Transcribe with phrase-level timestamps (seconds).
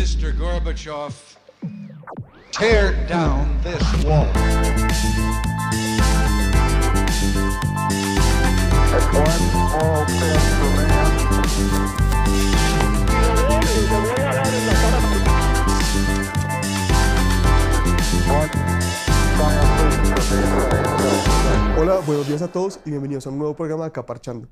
[0.00, 0.32] Mr.
[0.32, 1.12] Gorbachev,
[2.52, 4.24] tear down this wall.
[21.76, 24.48] Hola, buenos días a todos y bienvenidos a un nuevo programa de Caparchando.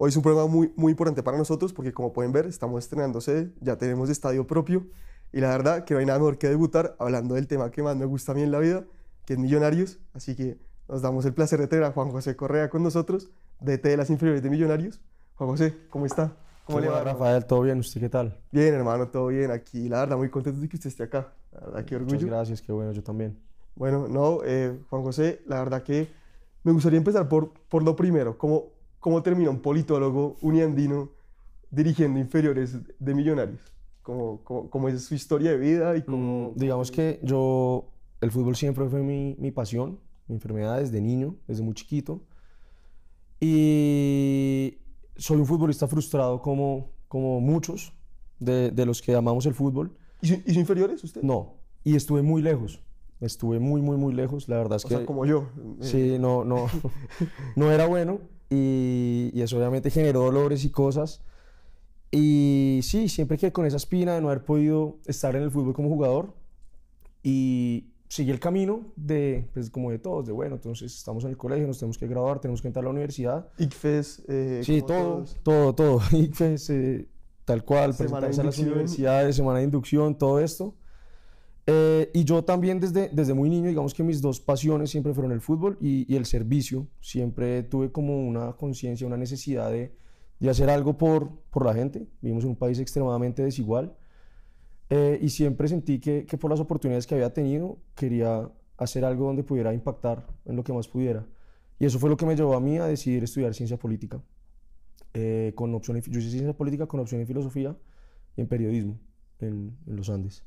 [0.00, 3.20] Hoy es un programa muy, muy importante para nosotros porque como pueden ver estamos estrenando
[3.20, 4.86] sede, ya tenemos estadio propio
[5.32, 7.96] y la verdad que no hay nada mejor que debutar hablando del tema que más
[7.96, 8.84] me gusta a mí en la vida,
[9.26, 10.56] que es Millonarios, así que
[10.88, 14.08] nos damos el placer de tener a Juan José Correa con nosotros, DT de las
[14.08, 15.00] inferiores de Millonarios.
[15.34, 16.32] Juan José, ¿cómo está?
[16.64, 17.44] ¿Cómo le va, Rafael?
[17.44, 17.80] ¿Todo bien?
[17.80, 18.38] ¿Usted qué tal?
[18.52, 19.50] Bien, hermano, todo bien.
[19.50, 21.32] Aquí, la verdad, muy contento de que usted esté acá.
[21.50, 22.14] La verdad, qué orgullo.
[22.14, 23.36] Muchas gracias, qué bueno, yo también.
[23.74, 26.08] Bueno, no, eh, Juan José, la verdad que
[26.62, 28.38] me gustaría empezar por, por lo primero.
[28.38, 31.10] ¿Cómo, ¿Cómo termina un politólogo uniandino
[31.70, 33.60] dirigiendo inferiores de millonarios?
[34.02, 35.96] ¿Cómo, cómo, cómo es su historia de vida?
[35.96, 37.90] y cómo, Mm, digamos que yo,
[38.20, 42.22] el fútbol siempre fue mi, mi pasión, mi enfermedad desde niño, desde muy chiquito.
[43.40, 44.78] Y
[45.16, 47.92] soy un futbolista frustrado como, como muchos
[48.40, 49.96] de, de los que amamos el fútbol.
[50.20, 51.22] ¿Hizo, hizo inferiores usted?
[51.22, 52.82] No, y estuve muy lejos.
[53.20, 54.48] Estuve muy, muy, muy lejos.
[54.48, 54.96] La verdad es O que...
[54.96, 55.48] sea, como yo.
[55.80, 56.66] Sí, no, no,
[57.56, 61.22] no era bueno y, y eso obviamente generó dolores y cosas.
[62.10, 65.74] Y sí, siempre quedé con esa espina de no haber podido estar en el fútbol
[65.74, 66.32] como jugador
[67.22, 71.36] y seguí el camino de, pues como de todos, de bueno, entonces estamos en el
[71.36, 73.48] colegio, nos tenemos que graduar, tenemos que entrar a la universidad.
[73.58, 74.22] ICFES.
[74.28, 75.36] eh, Sí, todo, todos.
[75.42, 76.00] todo, todo.
[76.12, 77.08] ICFES, eh,
[77.44, 80.74] tal cual, Semana presentarse a las universidades, semana de inducción, todo esto.
[81.70, 85.32] Eh, y yo también desde, desde muy niño, digamos que mis dos pasiones siempre fueron
[85.32, 86.88] el fútbol y, el servicio.
[87.02, 89.94] Siempre tuve como una conciencia, una necesidad de,
[90.40, 92.08] de hacer algo por, por la gente.
[92.22, 93.94] Vivimos en un país extremadamente desigual.
[94.88, 99.26] Eh, y siempre sentí que, que por las oportunidades que había tenido, quería hacer algo
[99.26, 101.26] donde pudiera impactar en lo que más pudiera.
[101.78, 104.22] Y eso fue lo que me llevó a mí a decidir estudiar ciencia política.
[105.14, 107.76] eh, con opción yo hice ciencia política con opción en filosofía
[108.36, 108.98] y en periodismo
[109.40, 110.44] en los Andes.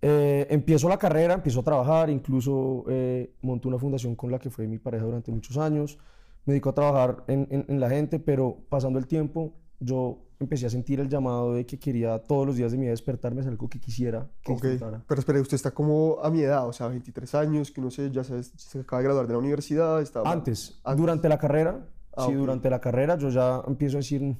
[0.00, 4.48] Eh, empiezo la carrera, empiezo a trabajar, incluso eh, monté una fundación con la que
[4.50, 5.98] fue mi pareja durante muchos años.
[6.44, 10.66] Me dedico a trabajar en, en- en la gente, pero pasando el tiempo, yo empecé
[10.66, 13.50] a sentir el llamado de que quería todos los días de mi vida despertarme, hacer
[13.50, 15.02] algo que quisiera, que Ok, disfrutara.
[15.08, 18.10] Pero espere, usted está como a mi edad, o sea, 23 años, que no sé,
[18.12, 20.00] ya se, se acaba de graduar de la universidad.
[20.00, 20.96] Está, Antes, Antes.
[21.00, 22.38] durante la carrera, Ah, sí, ok.
[22.38, 24.36] durante la carrera yo ya empiezo a decir,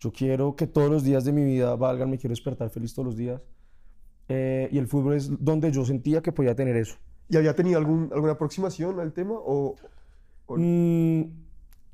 [0.00, 3.06] yo quiero que todos los días de mi vida valgan, me quiero despertar feliz todos
[3.06, 3.40] los días.
[4.28, 6.96] Eh, y el fútbol es donde yo sentía que podía tener eso.
[7.28, 9.34] ¿Y había tenido algún, alguna aproximación al tema?
[9.34, 9.74] O,
[10.46, 11.22] o- Mm,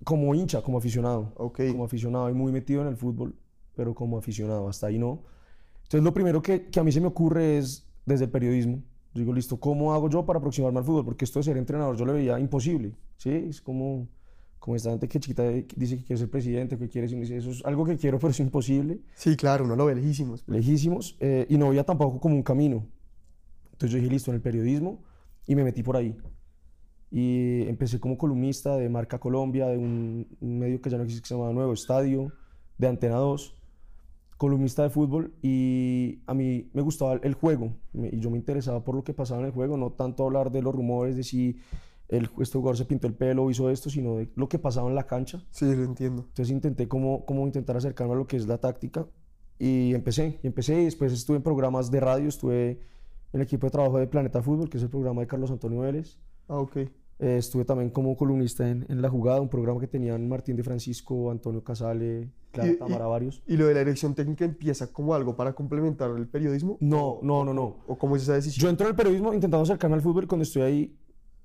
[0.04, 1.32] como hincha, como aficionado.
[1.36, 1.60] Ok.
[1.70, 3.34] Como aficionado y muy metido en el fútbol,
[3.74, 5.22] pero como aficionado, hasta ahí no.
[5.84, 8.82] Entonces lo primero que, que a mí se me ocurre es desde el periodismo.
[9.14, 11.04] Yo digo, listo, ¿cómo hago yo para aproximarme al fútbol?
[11.04, 13.30] Porque esto de ser entrenador yo lo veía imposible, ¿sí?
[13.30, 14.06] Es como,
[14.58, 17.22] como esta gente que chiquita dice que quiere ser presidente, que quiere ser...
[17.32, 19.00] Eso es algo que quiero, pero es imposible.
[19.14, 20.44] Sí, claro, uno lo ve lejísimos.
[20.46, 21.16] Lejísimos.
[21.20, 22.84] eh, y no veía tampoco como un camino.
[23.72, 25.02] Entonces yo dije, listo, en el periodismo,
[25.46, 26.16] y me metí por ahí.
[27.10, 31.22] Y empecé como columnista de Marca Colombia, de un, un medio que ya no existe,
[31.22, 32.32] que se llama Nuevo Estadio,
[32.76, 33.54] de Antena 2,
[34.36, 38.36] columnista de fútbol, y a mí me gustaba el, el juego, me- y yo me
[38.36, 41.22] interesaba por lo que pasaba en el juego, no tanto hablar de los rumores de
[41.24, 41.56] si
[42.08, 44.94] el, este jugador se pintó el pelo hizo esto, sino de lo que pasaba en
[44.94, 45.44] la cancha.
[45.50, 46.22] Sí, lo entiendo.
[46.28, 49.06] Entonces intenté como, como intentar acercarme a lo que es la táctica
[49.58, 52.78] y empecé, y empecé y después estuve en programas de radio, estuve en
[53.34, 56.16] el equipo de trabajo de Planeta Fútbol, que es el programa de Carlos Antonio Vélez.
[56.48, 56.76] Ah, ok.
[57.20, 60.62] Eh, estuve también como columnista en, en La Jugada, un programa que tenían Martín de
[60.62, 63.42] Francisco, Antonio Casale, Clara Y- y- Tamara, varios.
[63.46, 66.78] ¿Y lo de la dirección técnica empieza como algo para complementar el periodismo?
[66.80, 67.78] No, no, no, no.
[67.88, 68.62] ¿O cómo es esa decisión?
[68.62, 70.96] Yo entro en el periodismo intentando acercarme al fútbol y cuando estoy ahí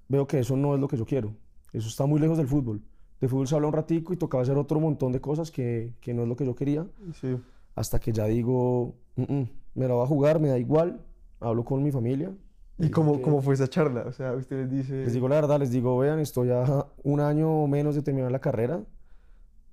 [0.10, 1.34] veo que eso no es lo que yo quiero.
[1.72, 2.82] Eso está muy lejos del fútbol.
[3.22, 6.14] De fútbol se habla un ratico y tocaba hacer otro montón de cosas que, que
[6.14, 6.86] no es lo que yo quería.
[7.20, 7.36] Sí.
[7.76, 11.02] hasta que ya digo, "Mm, mm, me la voy a jugar, me da igual,
[11.40, 12.32] hablo con mi familia.
[12.78, 14.04] ¿Y cómo, que- cómo fue esa charla?
[14.08, 14.94] O sea, usted les dice...
[15.04, 18.32] Les digo la verdad, les digo, vean, estoy a un año o menos de terminar
[18.32, 18.84] la carrera,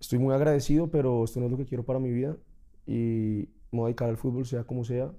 [0.00, 2.37] estoy muy agradecido, pero esto no es lo que quiero para mi vida
[2.87, 5.11] y me voy a dedicar al fútbol, sea como sea.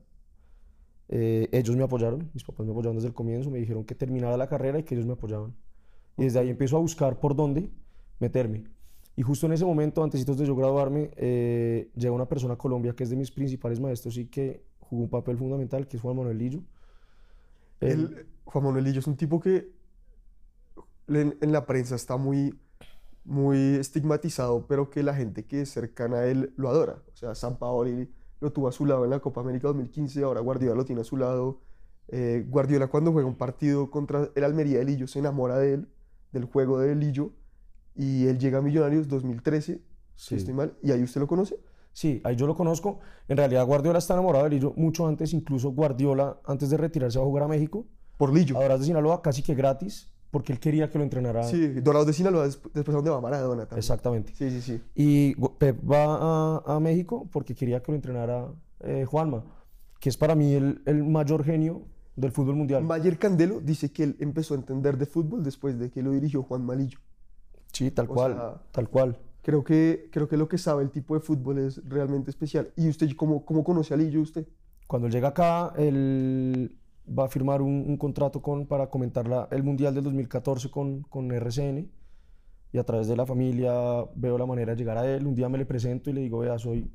[1.13, 4.37] Eh, ellos me apoyaron, mis papás me apoyaron desde el comienzo, me dijeron que terminara
[4.37, 5.53] la carrera y que ellos me apoyaban.
[6.17, 7.69] Y desde ahí empiezo a buscar por dónde
[8.19, 8.63] meterme.
[9.17, 12.93] Y justo en ese momento, antes de yo graduarme, eh, llega una persona a Colombia
[12.95, 16.15] que es de mis principales maestros y que jugó un papel fundamental, que es Juan
[16.15, 16.61] Manuel Lillo.
[17.81, 19.69] Él- Juan Manuel Lillo es un tipo que
[21.07, 22.57] en, en la prensa está muy,
[23.25, 27.03] muy estigmatizado, pero que la gente que es cercana a él lo adora.
[27.13, 28.09] O sea, San Paoli
[28.41, 31.03] lo tuvo a su lado en la Copa América 2015, ahora Guardiola lo tiene a
[31.05, 31.61] su lado.
[32.07, 35.87] Eh, Guardiola cuando juega un partido contra el Almería de Lillo se enamora de él,
[36.33, 37.31] del juego de Lillo,
[37.95, 39.81] y él llega a Millonarios 2013, si
[40.15, 40.35] Sí.
[40.35, 41.57] estoy mal, y ahí usted lo conoce.
[41.93, 42.99] Sí, ahí yo lo conozco.
[43.27, 47.25] En realidad Guardiola está enamorado de Lillo mucho antes, incluso Guardiola, antes de retirarse va
[47.25, 47.85] a jugar a México.
[48.17, 48.57] Por Lillo.
[48.57, 51.43] Ahora es de Sinaloa casi que gratis, porque él quería que lo entrenara.
[51.43, 53.77] Sí, Dorados de Sinaloa, des- después a donde va Maradona también.
[53.79, 54.33] Exactamente.
[54.35, 54.81] Sí, sí, sí.
[54.95, 56.15] Y Pep va
[56.65, 58.47] a, a México porque quería que lo entrenara
[58.79, 59.43] eh, Juanma,
[59.99, 61.83] que es para mí el, el mayor genio
[62.15, 62.83] del fútbol mundial.
[62.83, 66.43] Mayer Candelo dice que él empezó a entender de fútbol después de que lo dirigió
[66.43, 66.99] Juan Malillo.
[67.71, 69.17] Sí, tal O cual, sea, tal cual.
[69.43, 72.71] Creo que, creo que lo que sabe el tipo de fútbol es realmente especial.
[72.75, 74.45] ¿Y usted cómo, cómo conoce a Lillo usted?
[74.87, 76.77] Cuando él llega acá, él
[77.07, 81.01] va a firmar un, un contrato con, para comentar la- el Mundial del 2014 con,
[81.03, 81.89] con RCN.
[82.73, 83.73] Y a través de la familia
[84.15, 85.27] veo la manera de llegar a él.
[85.27, 86.89] Un día me le presento y le digo, vea, soy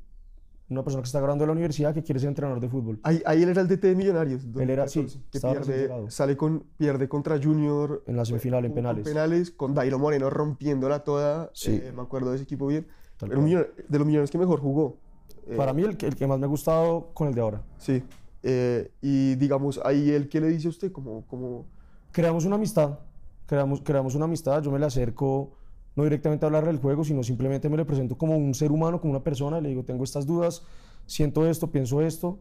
[0.69, 2.99] una persona que está graduando de la universidad que quiere ser entrenador de fútbol.
[3.03, 4.43] Ahí, ahí él era el DT de Millonarios.
[4.59, 5.39] Él era, sí, 2014, que
[5.87, 8.03] pierde, sale con, pierde contra Junior.
[8.07, 9.03] En la semifinal, en penales.
[9.03, 11.51] Con penales, con Dairo Moreno rompiéndola toda.
[11.53, 11.79] Sí.
[11.81, 12.87] eh, me acuerdo de ese equipo bien.
[13.21, 14.97] Millon- de los millones que mejor jugó.
[15.45, 17.61] Eh, Para mí, el que, el que más me ha gustado con el de ahora.
[17.77, 18.03] Sí.
[18.49, 20.89] Eh, y digamos, ahí él, ¿qué le dice a usted?
[20.93, 21.65] Como, como,
[22.13, 22.99] creamos una amistad,
[23.45, 25.51] creamos, creamos una amistad, yo me le acerco
[25.97, 29.01] no directamente a hablar del juego, sino simplemente me le presento como un ser humano,
[29.01, 30.63] como una persona, le digo, tengo estas dudas,
[31.05, 32.39] siento esto, pienso esto,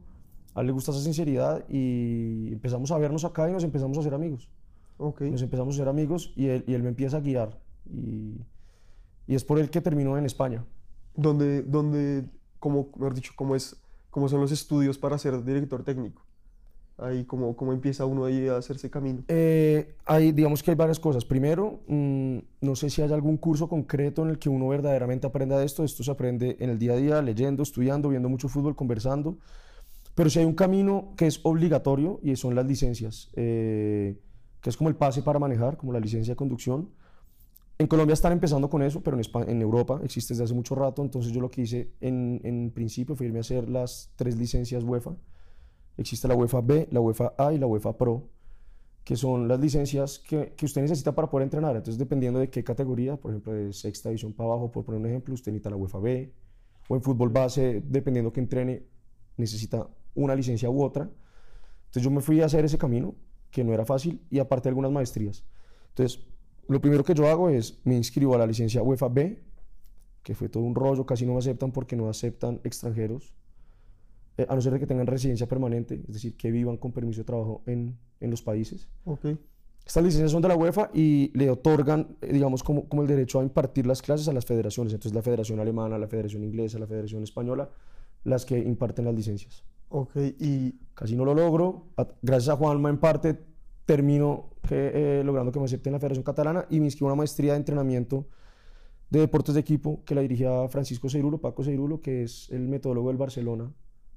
[0.54, 4.00] a él le gusta esa sinceridad y empezamos a vernos acá y nos empezamos a
[4.00, 4.48] hacer amigos,
[4.98, 5.22] ok.
[5.22, 7.58] nos empezamos a ser amigos y él, y él me empieza a guiar
[7.90, 8.42] y,
[9.26, 10.64] y es por él que terminó en España.
[11.16, 12.26] donde, donde,
[12.60, 13.76] como, mejor dicho, cómo es,
[14.16, 16.22] cómo son los estudios para ser director técnico.
[16.96, 19.24] Ahí, cómo, cómo empieza uno ahí a hacerse camino.
[19.28, 21.26] Eh, hay, digamos que hay varias cosas.
[21.26, 25.58] Primero, mm, no sé si hay algún curso concreto en el que uno verdaderamente aprenda
[25.58, 25.84] de esto.
[25.84, 29.36] Esto se aprende en el día a día, leyendo, estudiando, viendo mucho fútbol, conversando.
[30.14, 34.18] Pero sí hay un camino que es obligatorio y son las licencias, eh,
[34.62, 36.88] que es como el pase para manejar, como la licencia de conducción.
[37.78, 40.74] En Colombia están empezando con eso, pero en, Espa- en Europa existe desde hace mucho
[40.74, 41.02] rato.
[41.02, 44.82] Entonces yo lo que hice en, en principio fue irme a hacer las tres licencias
[44.82, 45.14] UEFA.
[45.96, 48.30] Existe la UEFA B, la UEFA A y la UEFA Pro
[49.04, 51.76] que son las licencias que, que usted necesita para poder entrenar.
[51.76, 55.06] Entonces, dependiendo de qué categoría, por ejemplo, de sexta división para abajo, por poner un
[55.06, 56.32] ejemplo, usted necesita la UEFA B,
[56.88, 58.84] o en fútbol base, dependiendo que entrene,
[59.36, 61.04] necesita una licencia u otra.
[61.04, 63.14] Entonces, yo me fui a hacer ese camino,
[63.50, 65.44] que no era fácil, y aparte algunas maestrías.
[65.90, 66.24] Entonces,
[66.68, 69.42] lo primero que yo hago es, me inscribo a la licencia UEFA B,
[70.22, 73.32] que fue todo un rollo, casi no me aceptan porque no aceptan extranjeros,
[74.38, 77.24] eh, a no ser que tengan residencia permanente, es decir, que vivan con permiso de
[77.24, 78.88] trabajo en, en los países.
[79.04, 79.26] Ok.
[79.86, 83.38] Estas licencias son de la UEFA y le otorgan, eh, digamos, como, como el derecho
[83.38, 84.92] a impartir las clases a las federaciones.
[84.92, 87.70] Entonces, la Federación Alemana, la Federación Inglesa, la Federación Española,
[88.24, 89.62] las que imparten las licencias.
[89.90, 90.16] Ok.
[90.40, 91.88] Y, Casi no lo logro.
[92.22, 93.38] gracias a Juanma, en parte,
[93.86, 97.18] termino que, eh, logrando que me acepten la Federación Catalana y me inscribo a una
[97.18, 98.26] maestría de entrenamiento
[99.10, 103.08] de deportes de equipo que la dirigía Francisco Seirulo, Paco Seirulo, que es el metodólogo
[103.08, 103.72] del Barcelona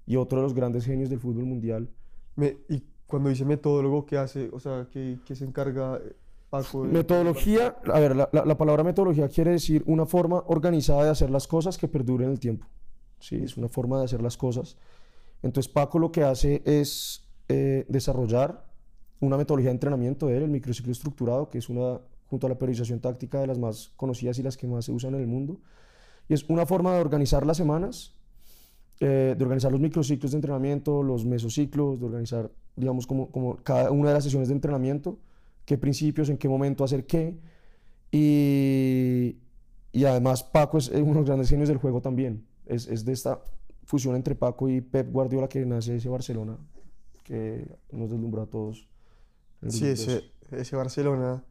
[0.07, 1.89] y otro de los grandes genios del fútbol mundial.
[2.35, 4.49] me, y cuando dice metodólogo, ¿qué hace?
[4.51, 6.15] O sea, ¿qué, qué se encarga eh,
[6.49, 6.83] Paco?
[6.83, 11.09] de- Metodología, a ver, la, la- la palabra metodología quiere decir una forma organizada de
[11.11, 12.67] hacer las cosas que perduren en el tiempo.
[13.19, 14.77] Sí, es una forma de hacer las cosas.
[15.43, 18.65] Entonces Paco lo que hace es eh, desarrollar
[19.19, 22.57] una metodología de entrenamiento de él, el microciclo estructurado, que es una, junto a la
[22.57, 25.59] periodización táctica, de las más conocidas y las que más se usan en el mundo.
[26.27, 28.13] Y es una forma de organizar las semanas,
[28.99, 33.91] eh, de organizar los microciclos de entrenamiento, los mesociclos, de organizar, digamos, como, como cada
[33.91, 35.17] una de las sesiones de entrenamiento,
[35.65, 37.37] qué principios, en qué momento hacer qué.
[38.11, 39.37] Y,
[39.91, 42.45] y además Paco es uno de los grandes genios del juego también.
[42.65, 43.41] Es, es de esta
[43.83, 46.57] fusión entre Paco y Pep Guardiola que nace ese Barcelona,
[47.23, 48.87] que nos deslumbró a todos.
[49.67, 49.99] Sí, 2002.
[49.99, 51.43] ese, ese Barcelona.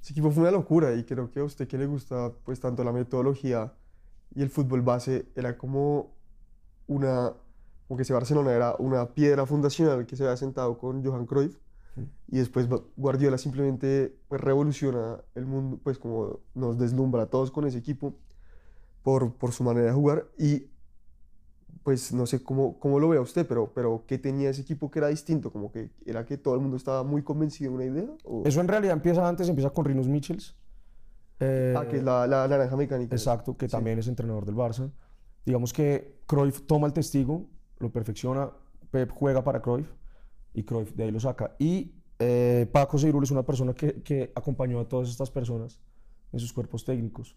[0.00, 2.84] Ese equipo fue una locura y creo que a usted que le gusta pues tanto
[2.84, 3.74] la metodología
[4.34, 6.14] y el fútbol base era como
[6.86, 7.32] una,
[7.88, 11.56] como que ese Barcelona era una piedra fundacional que se había sentado con Johan Cruyff
[12.28, 17.66] y después Guardiola simplemente pues revoluciona el mundo, pues como nos deslumbra a todos con
[17.66, 18.14] ese equipo
[19.02, 20.66] por, por su manera de jugar y
[21.86, 24.98] pues no sé cómo, cómo lo vea usted, pero, pero ¿qué tenía ese equipo que
[24.98, 25.52] era distinto?
[25.52, 28.10] Como que era que todo el mundo estaba muy convencido de una idea.
[28.24, 28.42] ¿O?
[28.44, 30.56] Eso en realidad empieza antes, empieza con Rinos Michels.
[31.38, 33.14] eh, ah, que es la, la naranja mecánica.
[33.14, 33.72] Exacto, que Sí.
[33.72, 34.90] también es entrenador del Barça.
[35.44, 37.46] Digamos que Cruyff toma el testigo,
[37.78, 38.50] lo perfecciona,
[38.90, 39.86] Pep juega para Cruyff
[40.54, 41.54] y Cruyff de ahí lo saca.
[41.60, 45.78] Y eh, Paco Seirulo es una persona que, que acompañó a todas estas personas
[46.32, 47.36] en sus cuerpos técnicos.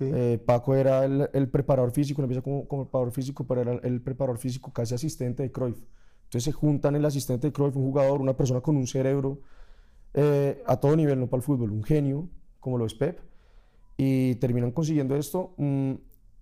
[0.00, 3.72] Eh, Paco era el, el preparador físico, él empieza como, como preparador físico, pero era
[3.72, 5.82] el preparador físico casi asistente de Cruyff.
[6.24, 9.40] Entonces se juntan el asistente de Cruyff, un jugador, una persona con un cerebro
[10.14, 12.28] eh, a todo nivel, no para el fútbol, un genio,
[12.60, 13.20] como lo es Pep,
[13.96, 15.54] y terminan consiguiendo esto.
[15.56, 15.92] Mm,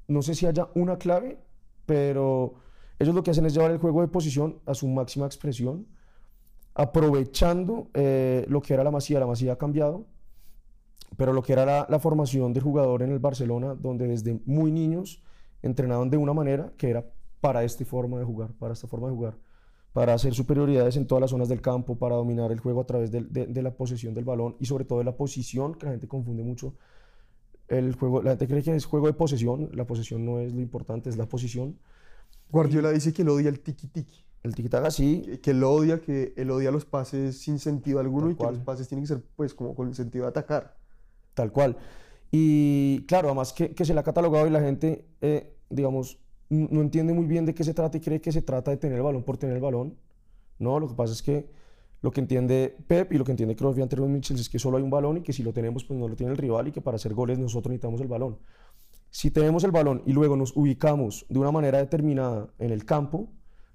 [0.08, 1.38] no sé si haya una clave,
[1.86, 2.54] pero
[2.98, 5.86] ellos lo que hacen es llevar el juego de posición a su máxima expresión,
[6.74, 9.20] aprovechando eh, lo que era la masía.
[9.20, 10.06] La masía ha cambiado,
[11.16, 14.70] pero lo que era la, la formación del jugador en el Barcelona, donde desde muy
[14.70, 15.22] niños
[15.62, 17.04] entrenaban de una manera que era
[17.40, 19.38] para esta forma de jugar, para esta forma de jugar,
[19.92, 23.10] para hacer superioridades en todas las zonas del campo, para dominar el juego a través
[23.10, 26.06] de, de la posesión del balón y sobre todo de la posición, que la gente
[26.06, 26.74] confunde mucho.
[27.68, 30.60] El juego, la gente cree que es juego de posesión, la posesión no es lo
[30.60, 31.78] importante, es la posición.
[32.50, 34.24] Guardiola dice que él odia el tiki-tiki.
[34.42, 38.26] El tiki-taka sí, Que, que él odia, que él odia los pases sin sentido alguno
[38.26, 40.79] Tal y que los pases tienen que ser pues como con el sentido de atacar.
[41.34, 41.76] Tal cual.
[42.30, 46.18] Y claro, además que, que se le ha catalogado y la gente, eh, digamos,
[46.48, 48.96] no entiende muy bien de qué se trata y cree que se trata de tener
[48.96, 49.96] el balón por tener el balón.
[50.58, 51.48] No, lo que pasa es que
[52.02, 54.76] lo que entiende Pep y lo que entiende Cruyff y Antonio Mitchell es que solo
[54.76, 56.72] hay un balón y que si lo tenemos, pues no lo tiene el rival y
[56.72, 58.38] que para hacer goles nosotros necesitamos el balón.
[59.10, 63.28] Si tenemos el balón y luego nos ubicamos de una manera determinada en el campo,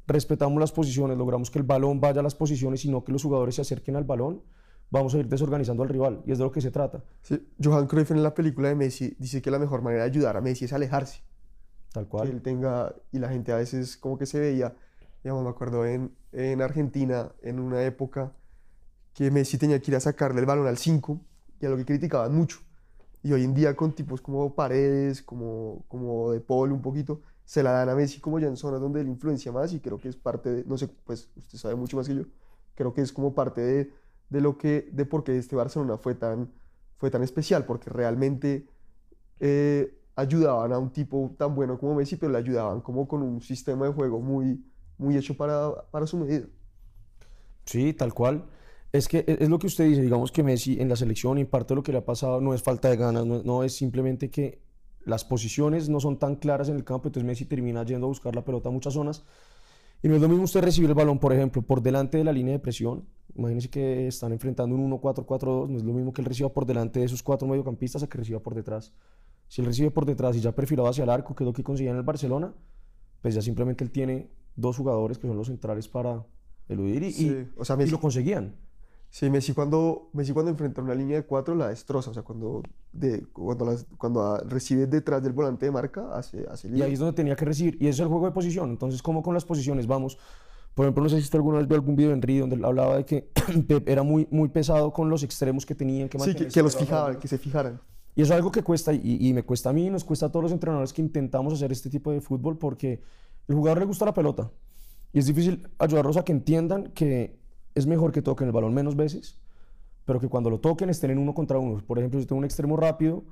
[0.07, 3.23] respetamos las posiciones, logramos que el balón vaya a las posiciones y no que los
[3.23, 4.41] jugadores se acerquen al balón,
[4.89, 7.03] vamos a ir desorganizando al rival y es de lo que se trata.
[7.21, 10.37] Sí, Johan Cruyff en la película de Messi dice que la mejor manera de ayudar
[10.37, 11.21] a Messi es alejarse.
[11.91, 12.29] Tal que cual.
[12.29, 14.75] él tenga, y la gente a veces como que se veía,
[15.23, 18.33] digamos, me acuerdo en, en Argentina, en una época
[19.13, 21.19] que Messi tenía que ir a sacarle el balón al 5,
[21.59, 22.59] y a lo que criticaban mucho.
[23.23, 27.63] Y hoy en día con tipos como Paredes, como, como De Paul un poquito, se
[27.63, 30.09] la dan a Messi como ya en zonas donde él influencia más y creo que
[30.09, 32.23] es parte de, no sé, pues usted sabe mucho más que yo,
[32.75, 33.93] creo que es como parte de,
[34.29, 36.53] de lo que, de por qué este Barcelona fue tan,
[36.97, 38.67] fue tan especial, porque realmente
[39.39, 43.41] eh, ayudaban a un tipo tan bueno como Messi, pero le ayudaban como con un
[43.41, 44.63] sistema de juego muy,
[44.97, 46.47] muy hecho para, para su medida.
[47.65, 48.45] Sí, tal cual.
[48.91, 51.45] Es que e- es lo que usted dice, digamos que Messi en la selección y
[51.45, 53.75] parte de lo que le ha pasado no es falta de ganas, no, no es
[53.75, 54.61] simplemente que
[55.03, 58.35] las posiciones no son tan claras en el campo, entonces Messi termina yendo a buscar
[58.35, 59.23] la pelota a muchas zonas.
[60.03, 62.31] Y no es lo mismo usted recibir el balón, por ejemplo, por delante de la
[62.31, 63.05] línea de presión.
[63.35, 66.99] Imagínense que están enfrentando un 1-4-4-2, no es lo mismo que él reciba por delante
[66.99, 68.93] de esos cuatro mediocampistas a que reciba por detrás.
[69.47, 71.63] Si él recibe por detrás y ya perfilado hacia el arco, que es lo que
[71.63, 72.53] conseguía en el Barcelona,
[73.21, 76.23] pues ya simplemente él tiene dos jugadores que son los centrales para
[76.69, 78.55] eludir y, y- Sí, o sea, y lo conseguían.
[79.15, 82.61] Sí, Messi cuando, Messi cuando enfrenta una línea de cuatro la destroza, o sea, cuando,
[82.91, 86.99] de, cuando, las- cuando recibe detrás del volante de marca, hace, hace Y ahí es
[86.99, 87.77] donde tenía que recibir.
[87.79, 88.69] Y eso es el juego de posición.
[88.71, 89.87] Entonces, ¿cómo con las posiciones?
[89.87, 90.17] Vamos.
[90.73, 92.65] Por ejemplo, no sé si usted alguna vez vio algún video en Río donde él
[92.65, 93.29] hablaba de que
[93.67, 96.75] Pep era muy, muy pesado con los extremos que tenían que Sí, que, que los
[96.75, 97.79] fijaban, que se fijaran.
[98.13, 100.25] Y eso es algo que cuesta, y, y me cuesta a mí, y nos cuesta
[100.25, 103.01] a todos los entrenadores que intentamos hacer este tipo de fútbol, porque
[103.47, 104.51] el jugador le gusta la pelota.
[105.13, 107.37] Y es difícil ayudarlos a que entiendan que
[107.75, 109.37] es mejor que toquen el balón menos veces,
[110.05, 111.81] pero que cuando lo toquen estén en uno contra uno.
[111.85, 113.23] Por ejemplo, si tengo un extremo rápido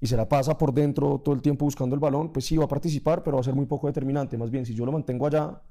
[0.00, 2.64] y se la pasa por dentro todo el tiempo buscando el balón, pues sí va
[2.64, 4.36] a participar, pero va a ser muy poco determinante.
[4.36, 5.62] Más bien, si yo lo mantengo allá,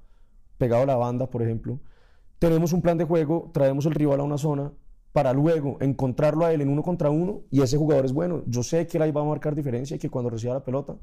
[0.58, 1.80] pegado a la banda, por ejemplo,
[2.40, 4.74] tenemos un plan de juego, traemos el rival a una zona
[5.12, 8.44] para luego encontrarlo a él en uno contra uno y ese jugador es bueno.
[8.48, 10.98] Yo sé que él ahí va a marcar diferencia y que cuando reciba la pelota,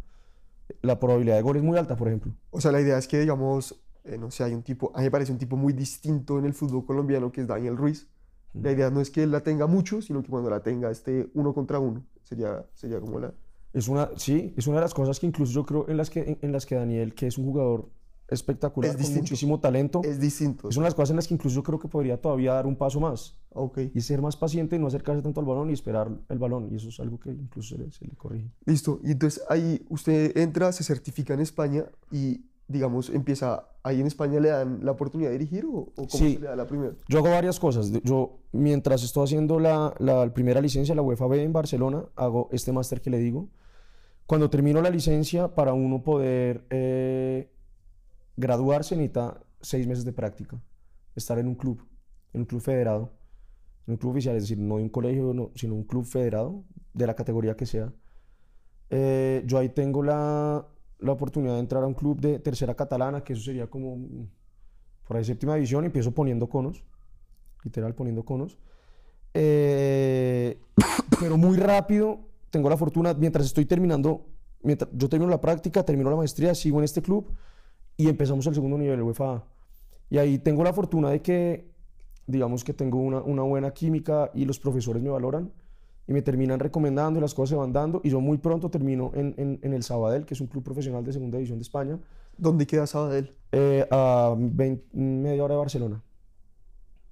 [0.82, 2.34] la probabilidad de gol es muy alta, por ejemplo.
[2.50, 5.04] O sea, la idea es que, digamos, eh, no sé, hay un tipo, a mí
[5.04, 8.08] me parece un tipo muy distinto en el fútbol colombiano que es Daniel Ruiz.
[8.54, 11.30] La idea no es que él la tenga mucho, sino que cuando la tenga esté
[11.34, 12.04] uno contra uno.
[12.22, 13.32] Sería, sería como la...
[13.72, 16.20] Es una, sí, es una de las cosas que incluso yo creo en las que,
[16.20, 17.88] en, en las que Daniel, que es un jugador
[18.28, 20.68] espectacular, Es con muchísimo talento, Es distinto.
[20.68, 22.66] es una de las cosas en las que incluso yo creo que podría todavía dar
[22.66, 23.78] un paso más Ok.
[23.94, 26.68] y ser más paciente y no acercarse tanto al balón y esperar el balón.
[26.70, 28.50] Y eso es algo que incluso se le, se le corrige.
[28.66, 29.00] Listo.
[29.02, 34.40] Y entonces ahí usted entra, se certifica en España y, digamos, empieza, ahí en España
[34.40, 36.34] le dan la oportunidad de dirigir o, o cómo Sí.
[36.34, 36.94] se le da la primera.
[37.08, 37.90] Yo hago varias cosas.
[38.04, 42.72] Yo, mientras estoy haciendo la, la primera licencia, la UEFA B en Barcelona, hago este
[42.72, 43.48] máster que le digo.
[44.26, 47.52] Cuando termino la licencia, para uno poder eh,
[48.36, 50.62] graduarse, necesita seis meses de práctica.
[51.14, 51.82] Estar en un club,
[52.32, 53.12] en un club federado,
[53.86, 56.64] en un club oficial, es decir, no de un colegio, no, sino un club federado,
[56.94, 57.92] de la categoría que sea.
[58.90, 60.66] Eh, yo ahí tengo la,
[61.02, 64.28] la oportunidad de entrar a un club de tercera catalana, que eso sería como mm,
[65.06, 66.84] por ahí séptima división, empiezo poniendo conos,
[67.64, 68.56] literal poniendo conos.
[69.34, 70.58] Eh,
[71.20, 74.26] pero muy rápido tengo la fortuna, mientras estoy terminando,
[74.62, 77.32] mientras yo termino la práctica, termino la maestría, sigo en este club
[77.96, 79.44] y empezamos el segundo nivel, el UEFA.
[80.10, 81.70] Y ahí tengo la fortuna de que,
[82.26, 85.50] digamos que tengo una, una buena química y los profesores me valoran
[86.06, 89.12] y me terminan recomendando y las cosas se van dando y yo muy pronto termino
[89.14, 91.98] en, en- en el Sabadell, que es un club profesional de segunda división de España,
[92.36, 93.30] ¿Dónde queda Sabadell?
[93.52, 96.02] eh, a 20 media hora de Barcelona.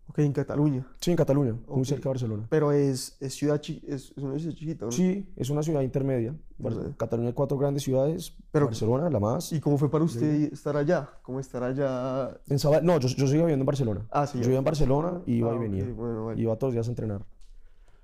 [0.08, 0.84] Ok, en Cataluña.
[1.00, 1.84] Sí, en Cataluña, muy Ok.
[1.84, 2.46] cerca de Barcelona.
[2.50, 4.90] Pero es, es ciudad chi- es, es una ciudad chiquita, ¿no?
[4.90, 6.34] Sí, es una ciudad intermedia.
[6.58, 6.94] Intermedia.
[6.96, 9.52] Cataluña hay cuatro grandes ciudades, Pero- Barcelona, la más.
[9.52, 11.08] ¿Y cómo fue para usted estar allá?
[11.22, 12.36] ¿Cómo estar allá?
[12.48, 14.04] En Sabadell, no, yo, yo seguía viviendo en Barcelona.
[14.10, 15.84] Ah, sí, Yo vivía en Barcelona, iba Ah, y venía.
[15.94, 16.40] bueno, vale.
[16.42, 17.24] Iba todos los días a entrenar.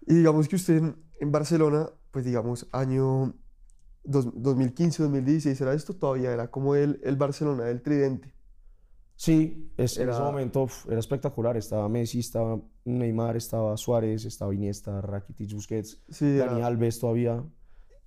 [0.07, 3.35] Y digamos que usted en, en Barcelona, pues digamos, año
[4.05, 5.95] dos- 2015, 2016, ¿era esto?
[5.95, 8.35] Todavía era como el, el Barcelona del Tridente.
[9.19, 11.57] Sí, es, en ese Era- momento era espectacular.
[11.57, 17.43] Estaba Messi, estaba Neymar, estaba Suárez, estaba Iniesta, Rakitic, Busquets, Sí, era- Dani Alves todavía,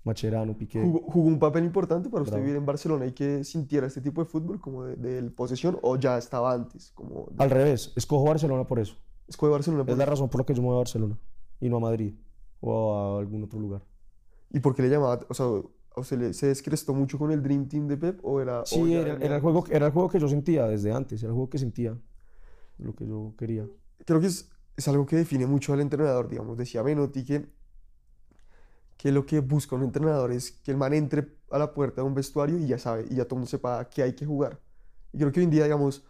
[0.03, 0.81] Macherano, Piqué.
[0.81, 2.45] jugó, jugó un papel importante para usted Bravo.
[2.45, 5.97] vivir en Barcelona y que sintiera este tipo de fútbol como de, del posesión o
[5.97, 8.95] ya estaba antes, como de- Al revés, escojo Barcelona por eso.
[9.27, 9.81] escoge Barcelona.
[9.83, 11.17] Es por- la razón por la que yo me voy a Barcelona
[11.59, 12.13] y no a Madrid
[12.61, 13.83] o a algún otro lugar.
[14.51, 15.19] ¿Y por qué le llamaba?
[15.29, 18.41] O sea, ¿a usted le- se descrestó mucho con el Dream Team de Pep o
[18.41, 18.61] era...?
[18.61, 21.21] o Sí, ya era, era el juego, era el juego que yo sentía desde antes,
[21.21, 21.97] era el juego que sentía,
[22.79, 23.67] lo que yo quería.
[24.05, 26.57] creo que es, es algo que define mucho al entrenador, digamos.
[26.57, 27.47] Decía Menotti que,
[28.97, 32.07] que lo que busca un entrenador es que el man entre a la puerta de
[32.07, 34.59] un vestuario y ya sabe, y ya todo el mundo sepa qué hay que jugar.
[35.13, 36.03] Y creo que hoy en día, digamos,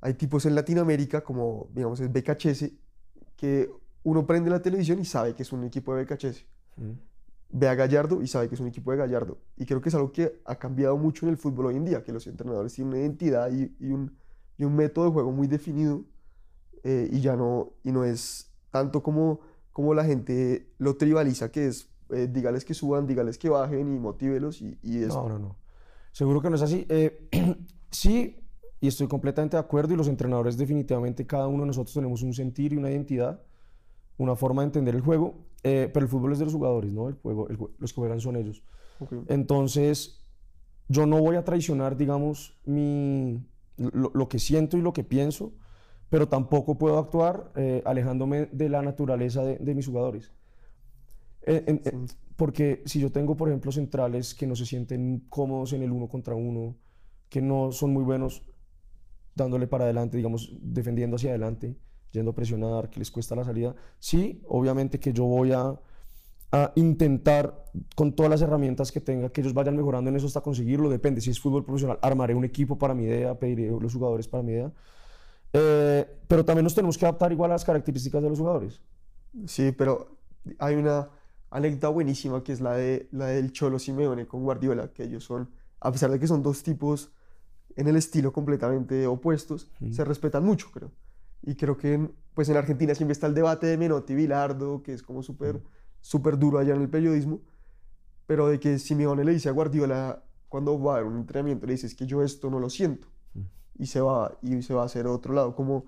[0.00, 2.72] hay tipos en Latinoamérica, como, digamos, es BKHS,
[3.36, 3.70] que
[4.08, 6.46] uno prende la televisión y sabe que es un equipo de BKHS.
[6.76, 6.92] Mm.
[7.50, 9.38] Ve a Gallardo y sabe que es un equipo de Gallardo.
[9.56, 12.02] Y creo que es algo que ha cambiado mucho en el fútbol hoy en día,
[12.02, 14.16] que los entrenadores tienen una identidad y, y un,
[14.56, 16.04] y un método de juego muy definido
[16.84, 19.40] eh, y ya no, y no es tanto como,
[19.72, 23.98] como la gente lo tribaliza, que es eh, dígales que suban, dígales que bajen y
[23.98, 25.08] motívelos y, y es...
[25.08, 25.56] No, no, no.
[26.12, 26.86] Seguro que no es así.
[26.88, 27.28] Eh,
[27.90, 28.36] sí,
[28.80, 32.32] y estoy completamente de acuerdo, y los entrenadores definitivamente, cada uno de nosotros tenemos un
[32.32, 33.42] sentir y una identidad,
[34.18, 37.08] una forma de entender el juego, eh, pero el fútbol es de los jugadores, ¿no?
[37.08, 38.62] El juego, el los que juegan son ellos.
[39.28, 40.24] Entonces,
[40.88, 43.42] yo no voy a traicionar, digamos, mi,
[43.76, 45.52] lo, lo que siento y lo que pienso,
[46.10, 50.32] pero tampoco puedo actuar eh, alejándome de la naturaleza de, de mis jugadores.
[51.42, 51.90] Eh, en- Sí.
[51.90, 55.90] eh, porque si yo tengo, por ejemplo, centrales que no se sienten cómodos en el
[55.90, 56.76] uno contra uno,
[57.28, 58.42] que no son muy buenos
[59.34, 61.76] dándole para adelante, digamos, defendiendo hacia adelante,
[62.12, 65.78] yendo a presionar, que les cuesta la salida, sí, obviamente que yo voy a,
[66.52, 70.40] a intentar con todas las herramientas que tenga que ellos vayan mejorando en eso hasta
[70.40, 74.28] conseguirlo, depende, si es fútbol profesional, armaré un equipo para mi idea, pediré los jugadores
[74.28, 74.72] para mi idea,
[75.54, 78.82] Eh, pero también nos tenemos que adaptar igual a las características de los jugadores.
[79.46, 80.18] Sí, pero
[80.58, 81.08] hay una
[81.50, 85.48] anécdota buenísima que es la, de, la del Cholo Simeone con Guardiola, que ellos son,
[85.80, 87.12] a pesar de que son dos tipos
[87.76, 90.90] en el estilo completamente opuestos, se respetan mucho, creo.
[91.42, 94.92] Y creo que en, pues en Argentina siempre está el debate de Menotti Bilardo, que
[94.92, 95.60] es como súper
[96.00, 97.40] súper duro allá en el periodismo,
[98.26, 101.86] pero de que Simeone le dice a Guardiola cuando va a un entrenamiento, le dice,
[101.86, 103.08] es que yo esto no lo siento,
[103.78, 105.86] y se va, y se va a hacer a otro lado, como,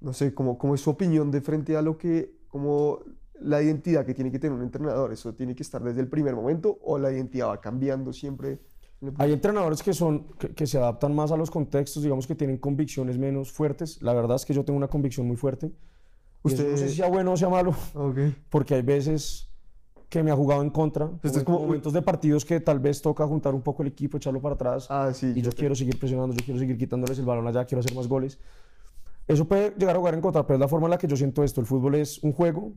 [0.00, 3.00] no sé, como, como es su opinión de frente a lo que, como
[3.40, 6.34] la identidad que tiene que tener un entrenador, eso tiene que estar desde el primer
[6.34, 8.60] momento, o la identidad va cambiando siempre.
[9.18, 12.58] Hay entrenadores que, son, que, que se adaptan más a los contextos, digamos que tienen
[12.58, 14.00] convicciones menos fuertes.
[14.02, 15.66] La verdad es que yo tengo una convicción muy fuerte.
[15.66, 15.74] Eso
[16.44, 18.18] no sé Usted- si sea bueno o sea malo, Ok.
[18.50, 19.48] porque hay veces
[20.10, 21.06] que me ha jugado en contra.
[21.06, 23.88] Esto es momentos- como- momentos de partidos que tal vez toca juntar un poco el
[23.88, 24.86] equipo, echarlo para atrás.
[24.90, 25.32] Ah, sí.
[25.34, 27.94] y yo te- quiero seguir presionando, yo quiero seguir quitándoles el balón allá, quiero hacer
[27.94, 28.38] más goles.
[29.26, 31.16] Eso puede llegar a jugar en contra, pero es la forma en la que yo
[31.16, 31.60] siento esto.
[31.60, 32.74] El fútbol es un juego,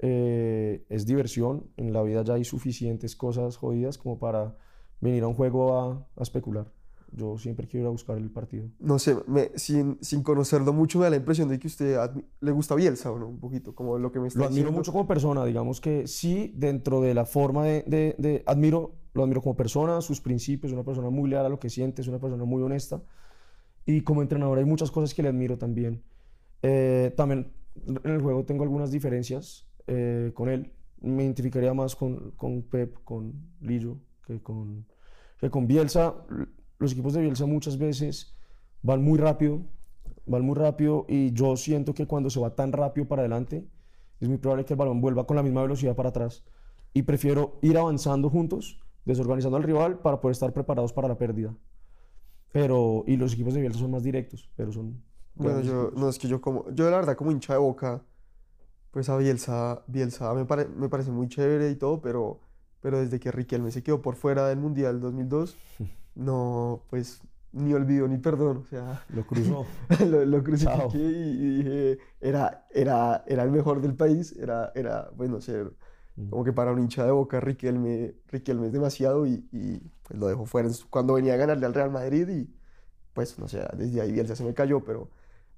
[0.00, 1.66] eh, es diversión.
[1.76, 4.56] En la vida ya hay suficientes cosas jodidas como para
[5.04, 6.66] venir a un juego a, a especular.
[7.12, 8.66] Yo siempre quiero ir a buscar el partido.
[8.80, 11.96] No sé, me- sin, sin conocerlo mucho me da la impresión de que usted
[12.40, 13.28] le gusta Bielsa, ¿o no?
[13.28, 14.78] Un poquito, como lo que me está Lo admiro diciendo.
[14.80, 19.22] mucho como persona, digamos que sí, dentro de la forma de, de- de- admiro, lo
[19.22, 22.18] admiro como persona, sus principios, una persona muy leal a lo que siente, es una
[22.18, 23.00] persona muy honesta.
[23.86, 26.02] Y como entrenador hay muchas cosas que le admiro también.
[26.62, 27.52] Eh, también
[27.86, 30.72] en el juego tengo algunas diferencias eh, con él.
[31.00, 34.86] Me identificaría más con, con Pep, con Lillo, que con,
[35.44, 36.14] que con Bielsa.
[36.78, 38.34] Los equipos de Bielsa muchas veces
[38.82, 39.62] van muy rápido,
[40.26, 43.68] van muy rápido y yo siento que cuando se va tan rápido para adelante,
[44.20, 46.44] es muy probable que el balón vuelva con la misma velocidad para atrás.
[46.92, 51.54] Y prefiero ir avanzando juntos, desorganizando al rival para poder estar preparados para la pérdida.
[52.52, 55.02] Pero, y los equipos de Bielsa son más directos, pero son...
[55.34, 58.04] Bueno, yo, no, es que yo como, yo la verdad como hincha de Boca,
[58.92, 62.40] pues a Bielsa, Bielsa me, pare- me parece muy chévere y todo, pero,
[62.84, 65.56] pero desde que Riquelme se quedó por fuera del Mundial 2002,
[66.16, 69.64] no, pues ni olvido ni perdón, o sea, Lo cruzó.
[70.06, 75.08] lo, lo crucifiqué y, y dije, era, era, era el mejor del país, era, era
[75.16, 75.72] bueno, ser,
[76.28, 80.26] Como que para un hincha de Boca, Riquelme, Riquelme es demasiado y, y, pues lo
[80.26, 82.54] dejó fuera cuando venía a ganarle al Real Madrid y
[83.14, 85.08] pues no sé, desde ahí Bielsa se me cayó, pero,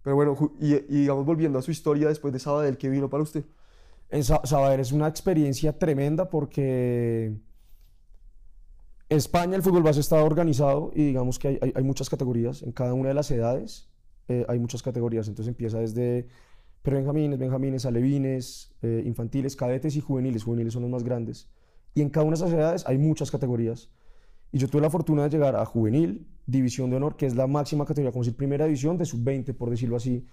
[0.04, 3.24] pero bueno, y, y digamos volviendo a su historia después de Sabadell, ¿qué vino para
[3.24, 3.44] usted?
[4.10, 7.36] En Sa- Sabadell es una experiencia tremenda porque
[9.08, 12.62] España el fútbol base está organizado y digamos que hay, hay- hay muchas categorías.
[12.62, 13.88] En cada una de las edades
[14.28, 15.28] eh, hay muchas categorías.
[15.28, 16.26] Entonces empieza desde
[16.82, 20.44] prebenjamines, benjamines, alevines, eh, infantiles, cadetes y juveniles.
[20.44, 21.48] Juveniles son los más grandes.
[21.94, 23.90] Y en cada una de esas edades hay muchas categorías.
[24.52, 27.46] Y yo tuve la fortuna de llegar a juvenil, división de honor, que es la
[27.46, 30.24] máxima categoría, como decir primera división de sub-20, por decirlo así,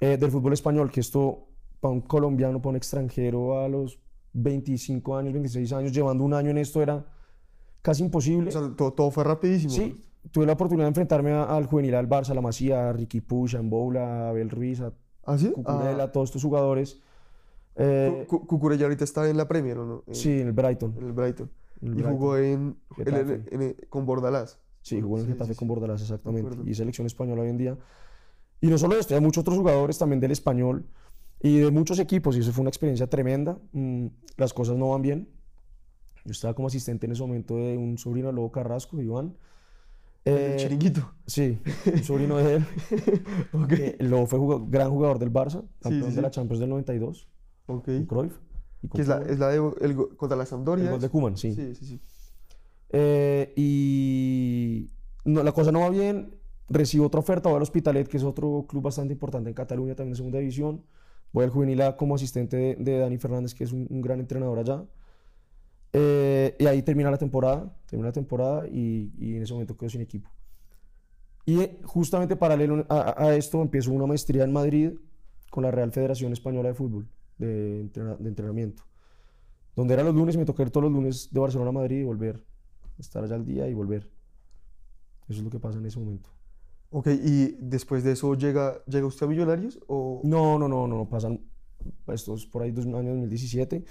[0.00, 1.47] eh, del fútbol español, que esto
[1.80, 3.98] para un colombiano, para un extranjero a los
[4.32, 7.06] 25 años, 26 años, llevando un año en esto era
[7.82, 8.48] casi imposible.
[8.48, 9.72] O sea, todo, todo fue rapidísimo.
[9.72, 13.20] Sí, tuve la oportunidad de enfrentarme al juvenil, al Barça, a la Masía, a Ricky
[13.20, 14.92] Push, a Mboula, a Abel Ruiz, a
[15.24, 15.50] ¿Ah, sí?
[15.50, 17.00] Cucurella, Ah, a todos estos jugadores.
[17.76, 20.02] Eh, Cu- Cu- Cucurella ahorita está en la Premier, ¿o no?
[20.06, 20.94] En- sí, en el Brighton.
[20.98, 21.50] En el Brighton.
[21.82, 24.58] en el Y jugó en, en con Bordalás.
[24.82, 25.68] Sí, jugó en el Sí, Getafe sí, con.
[25.68, 26.56] Bordalás, exactamente.
[26.64, 27.78] Y selección española hoy en día.
[28.60, 30.86] Y no solo esto, hay muchos otros jugadores también del español
[31.40, 33.58] y de muchos equipos, y eso fue una experiencia tremenda.
[33.72, 35.28] Mm, las cosas no van bien.
[36.24, 39.36] Yo estaba como asistente en ese momento de un sobrino de Lobo Carrasco, Iván.
[40.24, 41.14] El Eh, chiringuito.
[41.26, 41.58] Sí,
[41.92, 42.64] un sobrino de él.
[43.52, 43.72] Ok.
[43.72, 46.34] Eh, Lobo fue gran jugador del Barça, campeón sí, de la sí.
[46.34, 47.28] Champions del 92,
[47.66, 47.88] Ok.
[48.06, 48.38] Cruyff.
[48.94, 50.84] Que es la, es la de el contra la Sampdoria.
[50.84, 51.12] El gol de ¿es?
[51.12, 51.52] Koeman, sí.
[51.54, 52.00] Sí, sí, sí.
[52.90, 54.90] Eh, y
[55.24, 56.34] no, la cosa no va bien.
[56.68, 60.12] Recibo otra oferta, voy al Hospitalet, que es otro club bastante importante en Cataluña, también
[60.12, 60.82] de segunda división.
[61.32, 64.20] Voy al juvenil A como asistente de, de Dani Fernández, que es un, un gran
[64.20, 64.84] entrenador allá.
[65.92, 69.88] Eh, y ahí termina la temporada, termina la temporada y, y en ese momento quedo
[69.90, 70.28] sin equipo.
[71.46, 74.92] Y eh, justamente paralelo a, a- esto empiezo una maestría en Madrid
[75.50, 78.82] con la Real Federación Española de Fútbol, de, entrena- de entrenamiento.
[79.74, 82.04] Donde era los lunes, me tocó ir todos los lunes de Barcelona a Madrid y
[82.04, 82.44] volver
[82.98, 84.10] estar allá al día y volver.
[85.28, 86.28] Eso es lo que pasa en ese momento.
[86.90, 90.96] Ok, y después de eso llega, llega usted a Millonarios o No, no, no, no,
[90.98, 91.40] no, pasan
[92.08, 93.84] estos por ahí dos años 2017.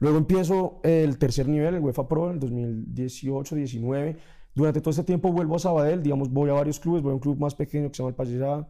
[0.00, 4.16] Luego empiezo el tercer nivel, el UEFA Pro, en el 2018, 19.
[4.54, 7.20] Durante todo este tiempo vuelvo a Sabadell, digamos, voy a varios clubes, voy a un
[7.20, 8.68] club más pequeño que se llama el Pallesá,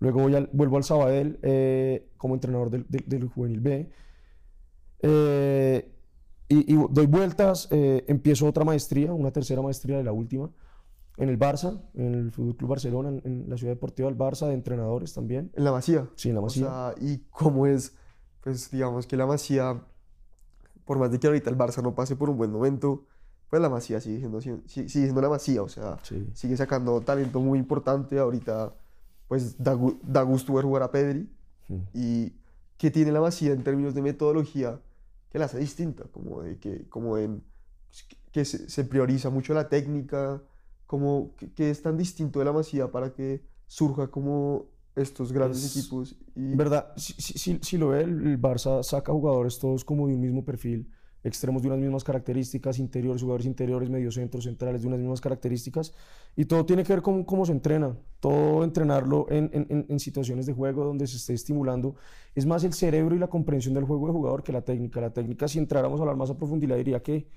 [0.00, 3.90] luego voy al- vuelvo al Sabadell eh, como entrenador del, del- del Juvenil B.
[5.00, 5.90] Eh,
[6.48, 10.50] y, y doy vueltas, eh, empiezo otra maestría, una tercera maestría de la última,
[11.18, 14.46] en el Barça, en el Fútbol Club Barcelona, en, en la ciudad deportiva del Barça,
[14.46, 15.50] de entrenadores también.
[15.54, 16.08] en la Masía?
[16.16, 16.64] Sí, en la O Masía.
[16.66, 17.92] sea, y cómo es,
[18.42, 19.82] pues digamos que la Masía,
[20.84, 23.04] por más de que ahorita el Barça no pase por un buen momento,
[23.50, 26.28] pues la Masía sigue siendo, sigue, sigue siendo la Masía, o sea, Sí.
[26.34, 28.18] sigue sacando talento muy importante.
[28.18, 28.74] Ahorita,
[29.26, 31.28] pues da, da gusto ver jugar a Pedri.
[31.68, 31.76] Mm.
[31.94, 32.32] Y
[32.76, 34.80] qué tiene la Masía en términos de metodología
[35.30, 37.42] que la hace distinta, como de que, como en,
[38.32, 40.40] que se, se prioriza mucho la técnica,
[40.88, 45.64] como que, que es tan distinto de la Masía para que surja como estos grandes
[45.64, 46.16] Es- equipos.
[46.34, 50.14] Y, verdad, si, si- si- si lo ve, el, Barça saca jugadores todos como de
[50.14, 50.90] un mismo perfil,
[51.24, 55.92] extremos de unas mismas características, interiores, jugadores interiores, mediocentros, centrales de unas mismas características,
[56.36, 60.00] y todo tiene que ver con cómo se entrena, todo entrenarlo en, en- en- en
[60.00, 61.96] situaciones de juego donde se esté estimulando,
[62.34, 65.00] es más el cerebro y la comprensión del juego de jugador que la técnica.
[65.00, 67.28] La técnica, si entráramos a hablar más a profundidad, diría que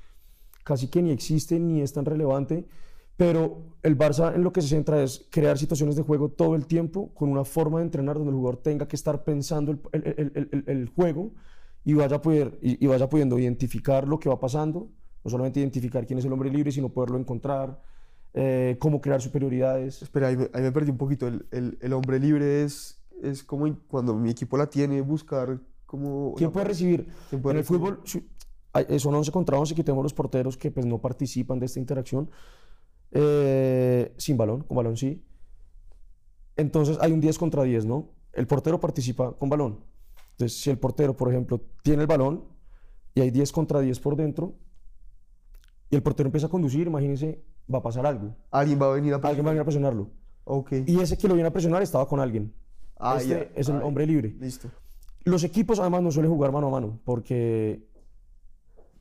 [0.63, 2.67] casi que ni existe ni es tan relevante,
[3.21, 6.65] pero el Barça en lo que se centra es crear situaciones de juego todo el
[6.65, 10.03] tiempo con una forma de entrenar donde el jugador tenga que estar pensando el, el-
[10.17, 11.31] el- el- el- el juego
[11.85, 14.89] y vaya, poder, y, y vaya pudiendo identificar lo que va pasando,
[15.23, 17.79] no solamente identificar quién es el hombre libre, sino poderlo encontrar,
[18.33, 20.01] eh, cómo crear superioridades.
[20.01, 21.27] espera, ahí me, ahí me perdí un poquito.
[21.27, 26.33] El, el- el hombre libre es, es como cuando mi equipo la tiene, buscar como...
[26.37, 27.07] ¿Quién puede recibir?
[27.29, 27.81] ¿Quién puede en el recibir?
[27.81, 28.27] fútbol si-
[28.73, 31.79] hay- eh, son 11 contra 11, quitemos los porteros que pues no participan de esta
[31.79, 32.31] interacción.
[33.11, 35.23] Eh, sin balón, con balón sí.
[36.55, 38.09] Entonces hay un 10 contra 10, ¿no?
[38.33, 39.79] El portero participa con balón.
[40.31, 42.45] Entonces, si el portero, por ejemplo, tiene el balón
[43.13, 44.55] y hay 10 contra 10 por dentro
[45.89, 48.35] y el portero empieza a conducir, imagínense, va a pasar algo.
[48.49, 49.17] Alguien va a venir a...
[49.17, 50.09] Alguien va a venir a presionarlo.
[50.45, 50.71] Ok.
[50.85, 52.53] Y ese que lo viene a presionar estaba con alguien.
[52.97, 54.35] Ah, este es el Ay, hombre libre.
[54.39, 54.69] Listo.
[55.23, 57.87] Los equipos además no suelen jugar mano a mano porque,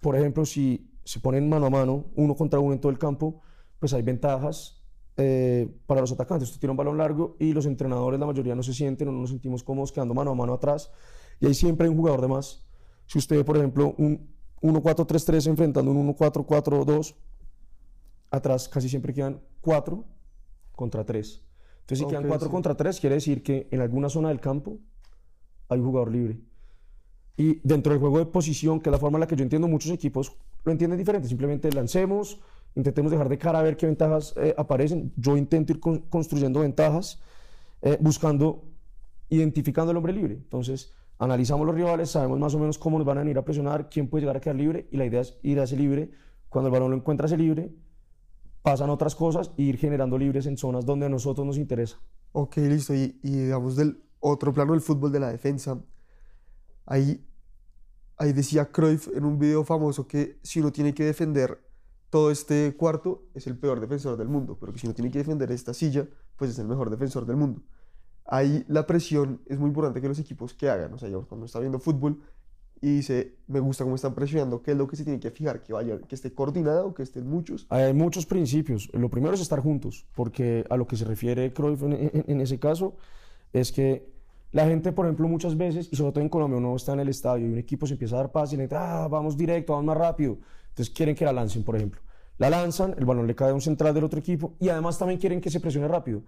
[0.01, 3.41] por ejemplo, si se ponen mano a mano, uno contra uno en todo el campo,
[3.81, 4.85] pues hay ventajas
[5.17, 6.49] eh, para los atacantes.
[6.49, 9.19] Usted tiene un balón largo y los entrenadores, la mayoría no se sienten o no
[9.21, 10.93] nos sentimos cómodos quedando mano a mano atrás
[11.41, 12.67] y ahí siempre hay un jugador de más.
[13.07, 14.31] Si usted por ejemplo, un
[14.63, 17.17] 1-4-3-3 enfrentando un 1-4-4-2,
[18.31, 20.05] atrás casi siempre quedan 4
[20.77, 21.45] contra 3.
[21.81, 22.53] Entonces, si quedan Ok, 4 sí.
[22.53, 24.79] contra 3, quiere decir que en alguna zona del campo
[25.69, 26.41] hay un jugador libre.
[27.37, 29.67] Y dentro del juego de posición, que es la forma en la que yo entiendo,
[29.67, 31.27] muchos equipos lo entienden diferente.
[31.27, 32.39] Simplemente lancemos,
[32.75, 35.13] intentemos dejar de cara a ver qué ventajas eh, aparecen.
[35.17, 37.21] Yo intento ir con- construyendo ventajas,
[37.83, 38.65] eh, buscando,
[39.29, 40.35] identificando el hombre libre.
[40.35, 43.89] Entonces, analizamos los rivales, sabemos más o menos cómo nos van a venir a presionar,
[43.89, 46.11] quién puede llegar a quedar libre, y la idea es ir a ese libre.
[46.49, 47.73] Cuando el balón lo encuentra ese libre,
[48.63, 51.99] pasan otras cosas e ir generando libres en zonas donde a nosotros nos interesa.
[52.33, 52.95] Ok, listo.
[52.95, 55.81] Y, y digamos del otro plano del fútbol, de la defensa,
[56.87, 57.25] ahí,
[58.17, 61.59] ahí decía Cruyff en un video famoso que si uno tiene que defender
[62.11, 65.19] todo este cuarto, es el peor defensor del mundo, pero que si uno tiene que
[65.19, 67.63] defender esta silla, pues es el mejor defensor del mundo.
[68.25, 70.93] Ahí la presión es muy importante que los equipos que hagan.
[70.93, 72.21] O sea, cuando está viendo fútbol
[72.81, 75.63] y dice, me gusta cómo están presionando, ¿qué es lo que se tiene que fijar?
[75.63, 77.67] Que vaya, que esté coordinado, que estén muchos.
[77.69, 78.91] Hay muchos principios.
[78.93, 82.97] Lo primero es estar juntos, porque a lo que se refiere Cruyff en, ese caso
[83.53, 84.11] es que
[84.53, 87.09] la gente, por ejemplo, muchas veces, y sobre todo en Colombia, uno está en el
[87.09, 89.75] estadio y un equipo se empieza a dar paz y le dice, ah, vamos directo,
[89.75, 90.39] vamos más rápido.
[90.71, 92.01] Entonces quieren que la lancen, por ejemplo.
[92.39, 95.21] La lanzan, el balón le cae a un central del otro equipo y además también
[95.21, 96.23] quieren que se presione rápido.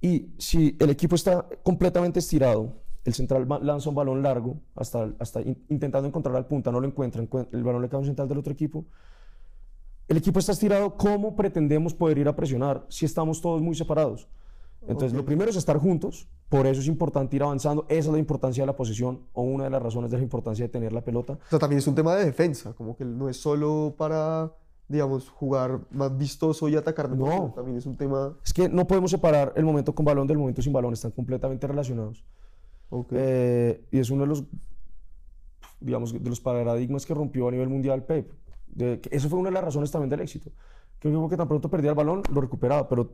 [0.00, 5.40] Y si el equipo está completamente estirado, el central lanza un balón largo, hasta, hasta
[5.42, 8.06] in- intentando encontrar al punta, no lo encuentra, encuen- el balón le cae a un
[8.06, 8.84] central del otro equipo,
[10.08, 14.28] el equipo está estirado, ¿cómo pretendemos poder ir a presionar si estamos todos muy separados?
[14.86, 18.18] Entonces, lo primero es estar juntos, por eso es importante ir avanzando, esa es la
[18.18, 21.02] importancia de la posesión, o una de las razones de la importancia de tener la
[21.02, 21.34] pelota.
[21.34, 24.52] O sea, también es un tema de defensa, como que no es solo para,
[24.88, 27.52] digamos, jugar más vistoso y atacar mejor, No.
[27.54, 28.36] también es un tema...
[28.44, 31.66] Es que no podemos separar el momento con balón del momento sin balón, están completamente
[31.66, 32.24] relacionados.
[32.90, 33.08] Ok.
[33.12, 34.44] Eh, y es uno de los,
[35.80, 38.32] digamos, de los paradigmas que rompió a nivel mundial Pep.
[38.66, 40.50] De, eso fue una de las razones también del éxito.
[40.98, 43.12] Que un equipo que tan pronto perdía el balón, lo recuperaba, pero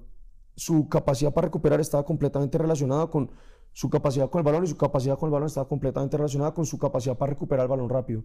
[0.58, 3.30] su capacidad para recuperar estaba completamente relacionada con
[3.72, 6.66] su capacidad con el balón y su capacidad con el balón estaba completamente relacionada con
[6.66, 8.24] su capacidad para recuperar el balón rápido.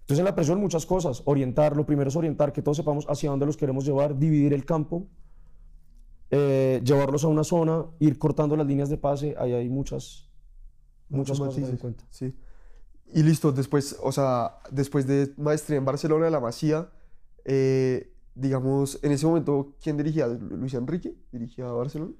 [0.00, 3.28] Entonces en la presión muchas cosas, orientar, lo primero es orientar, que todos sepamos hacia
[3.28, 5.08] dónde los queremos llevar, dividir el campo,
[6.30, 10.30] eh, llevarlos a una zona, ir cortando las líneas de pase, ahí hay muchas,
[11.10, 12.04] muchas cosas en cuenta.
[12.08, 12.34] Sí.
[13.12, 16.88] Y listo, después, o sea, después de maestría en Barcelona, la Masía,
[17.44, 20.26] eh, digamos, en ese momento, ¿quién dirigía?
[20.26, 21.14] Lu- ¿Luis Enrique?
[21.32, 22.12] ¿Dirigía a Barcelona?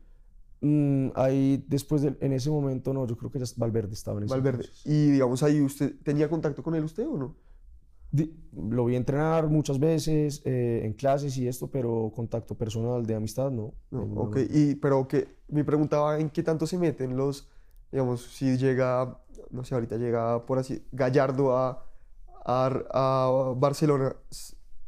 [0.61, 4.24] Mm, ahí después de, en ese momento, no, yo creo que ya Valverde estaba en
[4.24, 4.64] ese Valverde.
[4.85, 7.37] Y digamos, ahí usted, ¿tenía contacto con él usted o no?
[8.53, 13.50] Lo vi entrenar muchas veces eh, en clases y esto, pero contacto personal de amistad,
[13.50, 13.74] no.
[13.90, 14.37] No, ok.
[14.50, 17.48] Y, pero que me preguntaba en qué tanto se meten los,
[17.90, 19.18] digamos, si llega,
[19.50, 21.85] no sé, ahorita llega por así, Gallardo a,
[22.46, 24.14] a, a Barcelona,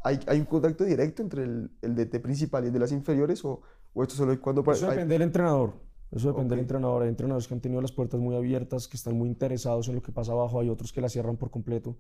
[0.07, 3.45] ¿hay, hay un contacto directo entre el, el DT principal y el de las inferiores
[3.45, 3.61] o,
[3.95, 4.63] o esto solo es cuando...
[4.71, 5.73] Eso hay- depende del entrenador.
[6.13, 6.63] Eso depende del Ok.
[6.63, 7.03] entrenador.
[7.03, 10.03] Hay entrenadores que han tenido las puertas muy abiertas, que están muy interesados en lo
[10.03, 10.61] que pasa abajo.
[10.61, 11.97] Hay otros que las cierran por completo.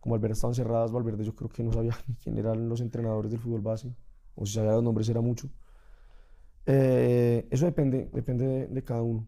[0.00, 3.30] Como Valverde estaban cerradas, Valverde yo creo que no sabía ni quién eran los entrenadores
[3.30, 3.92] del fútbol base.
[4.36, 5.48] O si sabía los nombres era mucho.
[6.66, 9.26] Eh, eso depende, depende de, de cada uno.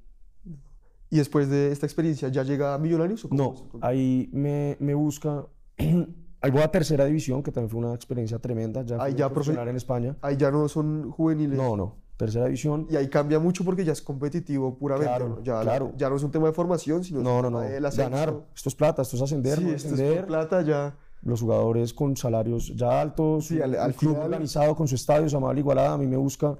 [1.08, 5.46] Y después de esta experiencia, ¿ya llega a Millonarios o No, ahí me, me busca.
[6.40, 8.82] ahí voy a tercera división, que también fue una experiencia tremenda.
[8.82, 10.16] Ya, Ahí ya profe- profesional en España.
[10.22, 11.56] Ahí ya no son juveniles.
[11.58, 11.96] No, no.
[12.16, 12.86] Tercera división.
[12.90, 15.08] Y ahí cambia mucho porque ya es competitivo puramente.
[15.08, 15.42] Claro, ¿no?
[15.42, 15.92] Ya, claro.
[15.96, 17.96] ya no es un tema de formación, sino es No, un no, tema no.
[17.96, 18.34] Ganar.
[18.54, 20.26] Esto es plata, esto es ascender, Sí, no esto es por descender.
[20.26, 20.94] plata ya.
[21.22, 25.28] los jugadores con salarios ya altos, Sí, al- al club final- organizado con su estadio,
[25.28, 26.56] se llama La Igualada, a mí me busca,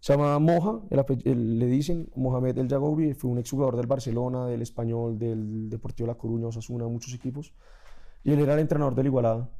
[0.00, 4.46] se llama Moja, el el- le dicen Mohamed El Jagobi, fue un exjugador del Barcelona,
[4.48, 7.54] del Español, del Deportivo La Coruña, Osasuna, muchos equipos,
[8.24, 9.50] y él era el entrenador del Igualada.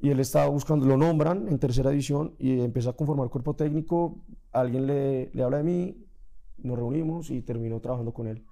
[0.00, 4.18] Y él estaba buscando, lo nombran en tercera división y empieza a conformar cuerpo técnico,
[4.52, 6.04] alguien le, le habla de mí,
[6.58, 8.44] nos reunimos y terminó trabajando con él.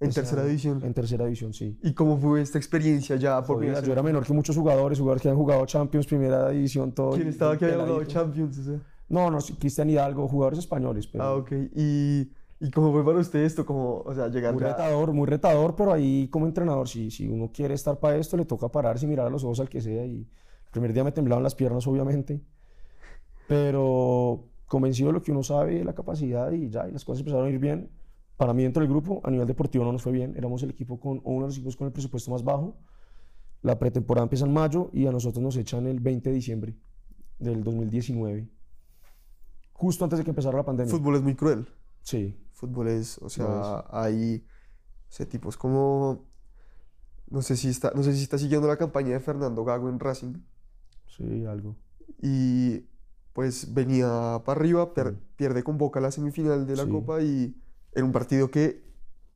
[0.00, 0.82] En Esa- tercera división.
[0.82, 1.78] En tercera división, sí.
[1.82, 5.22] ¿Y cómo fue esta experiencia ya por primera yo era menor que muchos jugadores, jugadores
[5.22, 7.10] que han jugado Champions, Primera División, todo.
[7.12, 8.04] ¿Quién estaba que había jugado.
[8.04, 8.58] Champions?
[8.58, 8.80] O sea?
[9.10, 11.52] No, no, Cristian Hidalgo, jugadores españoles, pero Ah, ok.
[11.76, 12.30] ¿Y,
[12.62, 13.64] ¿Y cómo fue para usted esto?
[13.64, 17.50] Como, o sea, llegar muy retador, muy retador, pero ahí como entrenador, si, si uno
[17.52, 20.04] quiere estar para esto, le toca pararse y mirar a los ojos al que sea.
[20.04, 22.42] Y el primer día me temblaban las piernas, obviamente,
[23.48, 27.20] pero convencido de lo que uno sabe de la capacidad y ya, y las cosas
[27.20, 27.90] empezaron a ir bien.
[28.36, 31.00] Para mí dentro del grupo, a nivel deportivo no nos fue bien, éramos el equipo
[31.00, 32.76] con, uno de los equipos con el presupuesto más bajo.
[33.62, 36.76] La pretemporada empieza en mayo y a nosotros nos echan el 20 de diciembre
[37.38, 38.48] del 2019,
[39.72, 40.90] justo antes de que empezara la pandemia.
[40.90, 41.66] Fútbol es muy cruel.
[42.02, 44.44] Sí, Fútbol es, o sea, hay
[45.10, 46.26] ese tipos como,
[47.30, 49.98] no sé si está, no sé si está siguiendo la campaña de Fernando Gago en
[49.98, 50.34] Racing
[51.06, 51.76] sí, algo.
[52.22, 52.84] y
[53.32, 56.90] pues venía para arriba, per- pierde con Boca la semifinal de la Sí.
[56.90, 57.54] Copa y
[57.92, 58.82] en un partido que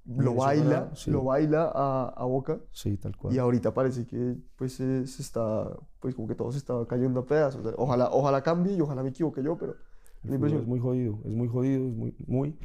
[0.05, 1.11] lo baila, sí.
[1.11, 2.61] lo baila a, a Boca.
[2.73, 3.35] Sí, tal cual.
[3.35, 7.21] Y ahorita parece que pues se, se está, pues como que todo se está cayendo
[7.21, 7.65] a pedazos.
[7.79, 9.77] Ojalá, ojalá cambie y ojalá me equivoque yo, pero
[10.25, 12.59] es muy jodido, es muy jodido, es muy, muy.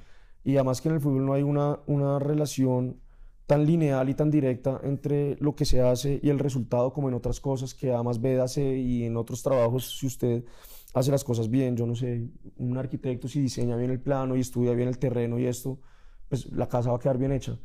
[0.43, 2.97] Y además que en el fútbol no hay una, una relación
[3.45, 7.15] tan lineal y tan directa entre lo que se hace y el resultado como en
[7.15, 10.43] otras cosas que además Veda hace y en otros trabajos, si usted
[10.93, 14.41] hace las cosas bien, yo no sé, un arquitecto si diseña bien el plano y
[14.41, 15.79] estudia bien el terreno y esto,
[16.29, 17.57] pues la casa va a quedar bien hecha.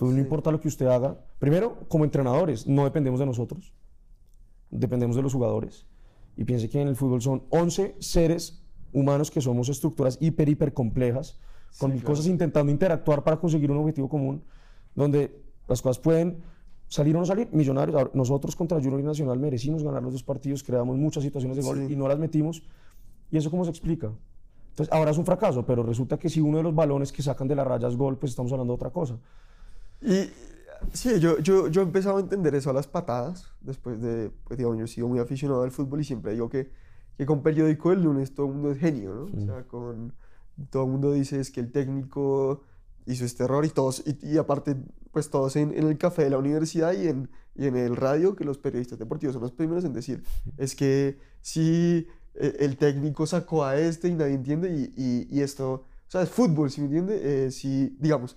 [0.00, 0.18] No Sí.
[0.18, 1.24] importa lo que usted haga.
[1.38, 3.72] Primero, como entrenadores, no dependemos de nosotros,
[4.70, 5.86] dependemos de los jugadores.
[6.36, 10.72] Y piense que en el fútbol son 11 seres humanos que somos estructuras hiper, hiper
[10.72, 11.38] complejas,
[11.78, 12.12] con Sí, mil claro.
[12.14, 14.42] cosas intentando interactuar para conseguir un objetivo común,
[14.94, 16.38] donde las cosas pueden
[16.88, 17.48] salir o no salir.
[17.52, 21.62] Millonarios, ahora, nosotros contra Junior Nacional merecimos ganar los dos partidos, creamos muchas situaciones de
[21.62, 21.92] gol Sí.
[21.92, 22.62] y no las metimos.
[23.30, 24.10] ¿Y eso cómo se explica?
[24.70, 27.46] Entonces, ahora es un fracaso, pero resulta que si uno de los balones que sacan
[27.48, 29.18] de la raya es gol, pues estamos hablando de otra cosa.
[30.00, 30.30] Y
[30.92, 34.56] sí, yo, yo, yo he empezado a entender eso a las patadas, después de, pues
[34.56, 36.70] digamos, yo he sido muy aficionado al fútbol y siempre digo que,
[37.16, 39.24] que con periódico del lunes todo el mundo es genio, ¿no?
[39.42, 40.14] O sea, con,
[40.70, 42.64] todo el mundo dice es que el técnico
[43.06, 44.76] hizo este error y todos, y, y aparte,
[45.12, 48.36] pues todos en, en el café de la universidad y en, y en el radio,
[48.36, 50.22] que los periodistas deportivos son los primeros en decir,
[50.56, 55.40] es que si eh, el técnico sacó a este y nadie entiende y, y, y
[55.40, 57.46] esto, o sea, es fútbol, ¿sí me entiende?
[57.46, 58.36] Eh, si, digamos,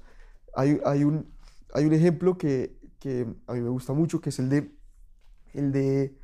[0.55, 1.31] hay, hay, un,
[1.73, 4.71] hay un ejemplo que, que a mí me gusta mucho, que es el de,
[5.53, 6.17] el de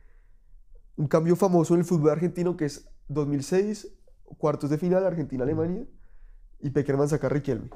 [0.96, 3.90] un cambio famoso en el fútbol argentino, que es 2006,
[4.38, 5.86] cuartos de final, Argentina-Alemania,
[6.60, 7.70] y Peckerman saca a Riquelme,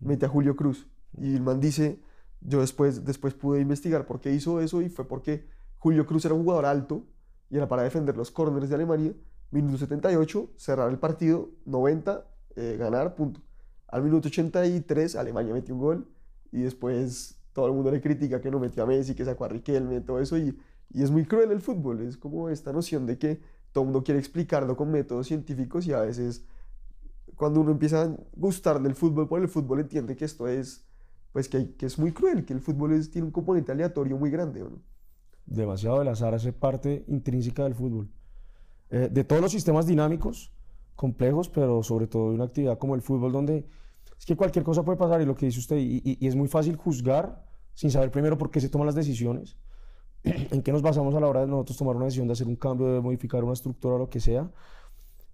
[0.00, 2.00] mete a Julio Cruz, y el man dice,
[2.40, 5.48] yo después, después pude investigar por qué hizo eso, y fue porque
[5.78, 7.06] Julio Cruz era un jugador alto,
[7.50, 9.12] y era para defender los corners de Alemania,
[9.50, 13.40] minuto 78, cerrar el partido, 90, eh, ganar, punto.
[13.86, 16.08] Al minuto 83, Alemania metió un gol,
[16.52, 19.48] y después todo el mundo le critica que no metió a Messi, que sacó a
[19.48, 20.58] Riquelme, todo eso, y,
[20.90, 23.40] y es muy cruel el fútbol, es como esta noción de que
[23.78, 26.44] todo el mundo quiere explicarlo con métodos científicos y a veces
[27.36, 30.84] cuando uno empieza a gustar del fútbol por el fútbol entiende que esto es,
[31.30, 34.62] pues que, es muy cruel, que el fútbol tiene un componente aleatorio muy grande.
[34.62, 34.82] ¿no?
[35.46, 38.10] demasiado del azar hace parte intrínseca del fútbol.
[38.90, 40.52] Eh, de todos los sistemas dinámicos,
[40.96, 43.64] complejos, pero sobre todo de una actividad como el fútbol, donde
[44.18, 46.74] es que cualquier cosa puede pasar y lo que dice usted, y es muy fácil
[46.74, 49.56] juzgar sin saber primero por qué se toman las decisiones,
[50.50, 52.56] en qué nos basamos a la hora de nosotros tomar una decisión de hacer un
[52.56, 54.50] cambio, de modificar una estructura o lo que sea.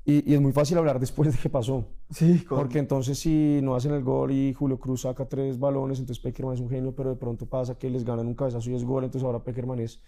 [0.07, 1.87] Y, y es muy fácil hablar después de que pasó.
[2.11, 5.98] Sí, con- Porque entonces si no hacen el gol y Julio Cruz saca tres balones,
[5.98, 8.74] entonces Peckerman es un genio, pero de pronto pasa que les ganan un cabezazo y
[8.74, 10.00] es gol, entonces ahora Peckerman es,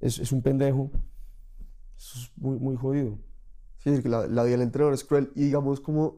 [0.00, 0.90] es, es un pendejo.
[1.96, 3.18] Eso es muy, muy jodido.
[3.78, 5.30] Sí, es que la, la vida del entrenador es cruel.
[5.36, 6.16] Y digamos, ¿cómo,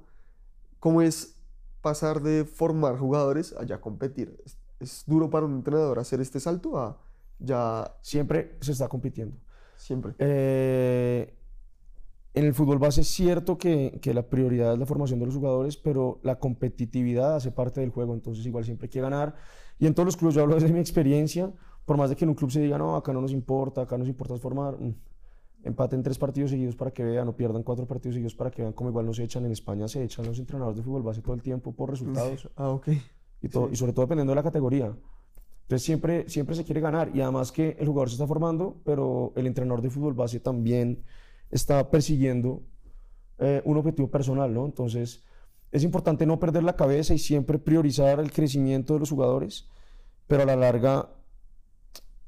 [0.80, 1.36] cómo es
[1.80, 4.40] pasar de formar jugadores a ya competir?
[4.46, 6.98] ¿Es, es duro para un entrenador hacer este salto a
[7.44, 9.36] ya Siempre se está compitiendo.
[9.76, 10.14] siempre?
[10.18, 11.34] Eh,
[12.34, 15.34] en el fútbol base es cierto que, que la prioridad es la formación de los
[15.34, 19.34] jugadores, pero la competitividad hace parte del juego, entonces igual siempre hay que ganar.
[19.78, 21.52] Y en todos los clubes, yo hablo desde mi experiencia,
[21.84, 23.98] por más de que en un club se diga, no, acá no nos importa, acá
[23.98, 24.94] nos importa formar, mm,
[25.64, 28.72] empaten tres partidos seguidos para que vean, o pierdan cuatro partidos seguidos para que vean
[28.72, 29.44] cómo igual nos echan.
[29.44, 32.68] En España se echan los entrenadores de fútbol base todo el tiempo por resultados Ah,
[32.70, 32.88] ok.
[33.42, 34.96] y, todo, y sobre todo dependiendo de la categoría.
[35.62, 39.32] Entonces siempre, siempre se quiere ganar y además que el jugador se está formando, pero
[39.36, 41.02] el entrenador de fútbol base también
[41.50, 42.62] está persiguiendo
[43.38, 44.64] eh, un objetivo personal, ¿no?
[44.66, 45.24] Entonces
[45.70, 49.68] es importante no perder la cabeza y siempre priorizar el crecimiento de los jugadores,
[50.26, 51.08] pero a la larga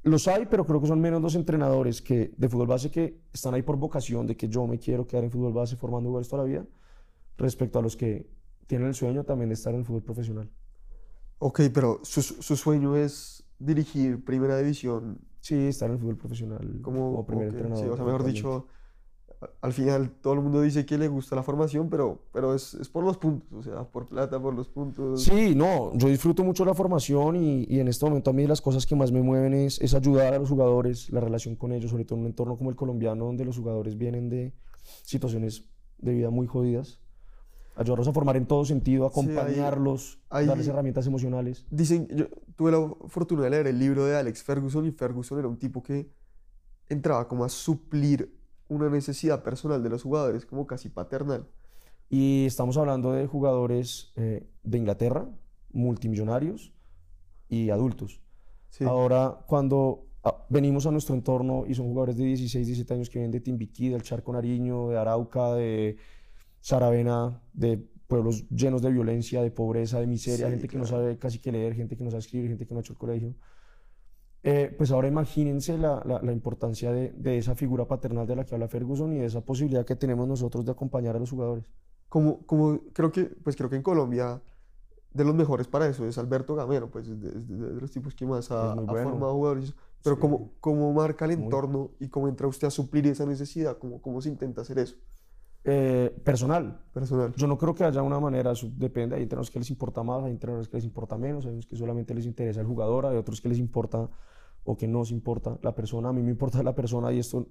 [0.05, 3.55] los hay, pero creo que son menos los entrenadores que de fútbol base que están
[3.55, 6.43] ahí por vocación de que yo me quiero quedar en fútbol base formando jugadores toda
[6.43, 6.67] la vida,
[7.39, 8.29] respecto a los que
[8.67, 10.51] tienen el sueño también de estar en el fútbol profesional.
[11.39, 16.79] Ok, pero su, su sueño es dirigir primera división Sí, estar en el fútbol profesional
[16.81, 17.85] como, como primer que- entrenador.
[17.85, 18.67] sí, o sea, mejor dicho,
[19.61, 22.89] al final todo el mundo dice que le gusta la formación, pero, pero es, es
[22.89, 25.23] por los puntos, o sea, por plata, por los puntos.
[25.23, 28.63] Sí, no, yo disfruto mucho la formación y, y en este momento a mí las
[28.63, 31.91] cosas que más me mueven es, es ayudar a los jugadores, la relación con ellos,
[31.91, 34.55] sobre todo en un entorno como el colombiano, donde los jugadores vienen de
[35.03, 35.65] situaciones
[35.99, 37.01] de vida muy jodidas.
[37.77, 41.67] Ayudarlos a formar en todo sentido, Sí, hay- acompañarlos, hay- darles herramientas emocionales.
[41.71, 45.49] Dicen, yo tuve la fortuna de leer el libro de Alex Ferguson y Ferguson era
[45.49, 46.09] un tipo que
[46.89, 48.33] entraba como a suplir
[48.69, 51.47] una necesidad personal de los jugadores, como casi paternal.
[52.09, 55.29] Y estamos hablando de jugadores eh, de Inglaterra,
[55.73, 56.73] multimillonarios
[57.49, 58.21] y adultos.
[58.71, 63.11] Sí, Ahora, cuando ah, venimos a nuestro entorno y son jugadores de 16, 17 años
[63.11, 65.97] que vienen de Timbiquí, del Charco Nariño, de Arauca, de
[66.69, 71.03] Saravena, de pueblos llenos de violencia, de pobreza, de miseria, Sí, gente que no claro.
[71.03, 72.99] sabe casi que leer, gente que no sabe escribir, gente que no ha hecho el
[72.99, 73.35] colegio.
[74.43, 78.45] Eh, pues ahora imagínense la, la- la importancia de, de esa figura paternal de la
[78.47, 81.67] que habla Ferguson y de esa posibilidad que tenemos nosotros de acompañar a los jugadores.
[82.09, 84.41] Como, como creo que, pues creo que en Colombia
[85.13, 88.15] de los mejores para eso es Alberto Gamero, pues es de, de- de los tipos
[88.15, 89.11] que más ha, muy ha bueno.
[89.11, 89.75] formado jugadores.
[90.03, 90.21] Pero Sí.
[90.23, 91.45] cómo, cómo marca el Muy.
[91.45, 94.97] entorno y cómo entra usted a suplir esa necesidad, cómo, cómo se intenta hacer eso
[95.67, 97.33] Eh, personal, personal.
[97.37, 100.23] Yo no creo que haya una manera, eso depende, hay entrenadores que les importa más,
[100.23, 103.17] hay entrenadores que les importa menos, hay unos que solamente les interesa el jugador, hay
[103.17, 104.11] otros que les importa
[104.65, 106.11] o que no les importa la persona.
[106.11, 107.49] A mí me importa la persona y esto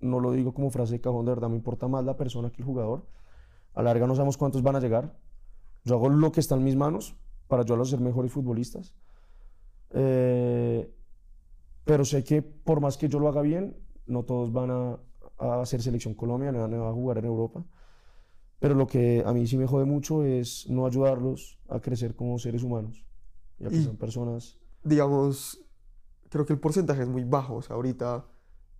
[0.00, 2.62] no lo digo como frase de cajón, de verdad, me importa más la persona que
[2.62, 3.06] el jugador.
[3.74, 5.16] A la larga no sabemos cuántos van a llegar.
[5.84, 8.92] Yo hago lo que está en mis manos para ayudarlos a ser mejores futbolistas.
[9.90, 10.92] Eh,
[11.84, 14.98] pero sé que por más que yo lo haga bien, no todos van a,
[15.38, 17.64] a hacer selección Colombia, no van a jugar en Europa.
[18.60, 22.38] Pero lo que a mí sí me jode mucho es no ayudarlos a crecer como
[22.38, 23.04] seres humanos.
[23.58, 24.58] Ya que Y- son personas.
[24.84, 25.60] digamos,
[26.28, 27.56] creo que el porcentaje es muy bajo.
[27.56, 28.24] O sea, ahorita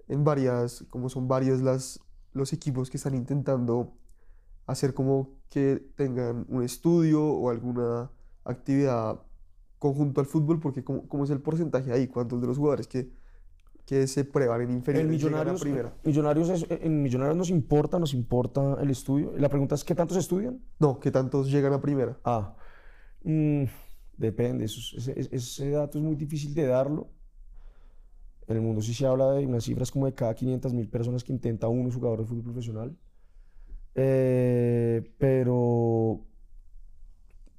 [0.09, 2.01] en varias, como son varios las,
[2.33, 3.95] los equipos que están intentando
[4.67, 8.11] hacer como que tengan un estudio o alguna
[8.45, 9.21] actividad
[9.79, 12.07] conjunto al fútbol, porque ¿cómo, cómo es el porcentaje ahí?
[12.09, 13.11] ¿Cuántos de los jugadores que,
[13.87, 15.95] que se prueban en En inferiores a millonarios, primera?
[16.05, 19.33] millonarios es- en Millonarios nos importa, nos importa el estudio.
[19.37, 20.61] La pregunta es: ¿qué tantos estudian?
[20.79, 22.17] No, que tantos llegan a primera.
[22.25, 22.55] Ah,
[23.25, 23.65] mm,
[24.17, 24.65] depende.
[24.67, 27.09] eso es- ese, ese- dato es muy difícil de darlo.
[28.49, 31.23] En el mundo sí se habla de unas cifras como de cada 500 mil personas
[31.25, 32.97] que intenta uno jugador de fútbol profesional.
[33.95, 36.25] Eh, pero,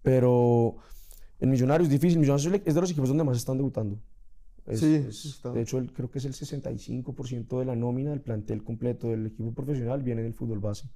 [0.02, 0.76] pero
[1.40, 2.20] en Millonarios es difícil.
[2.20, 3.98] Millonarios es es de los equipos donde más están debutando.
[4.66, 8.22] Es- Sí, es- de hecho, el- creo que es el 65% de la nómina del
[8.22, 10.90] plantel completo del equipo profesional viene del fútbol base.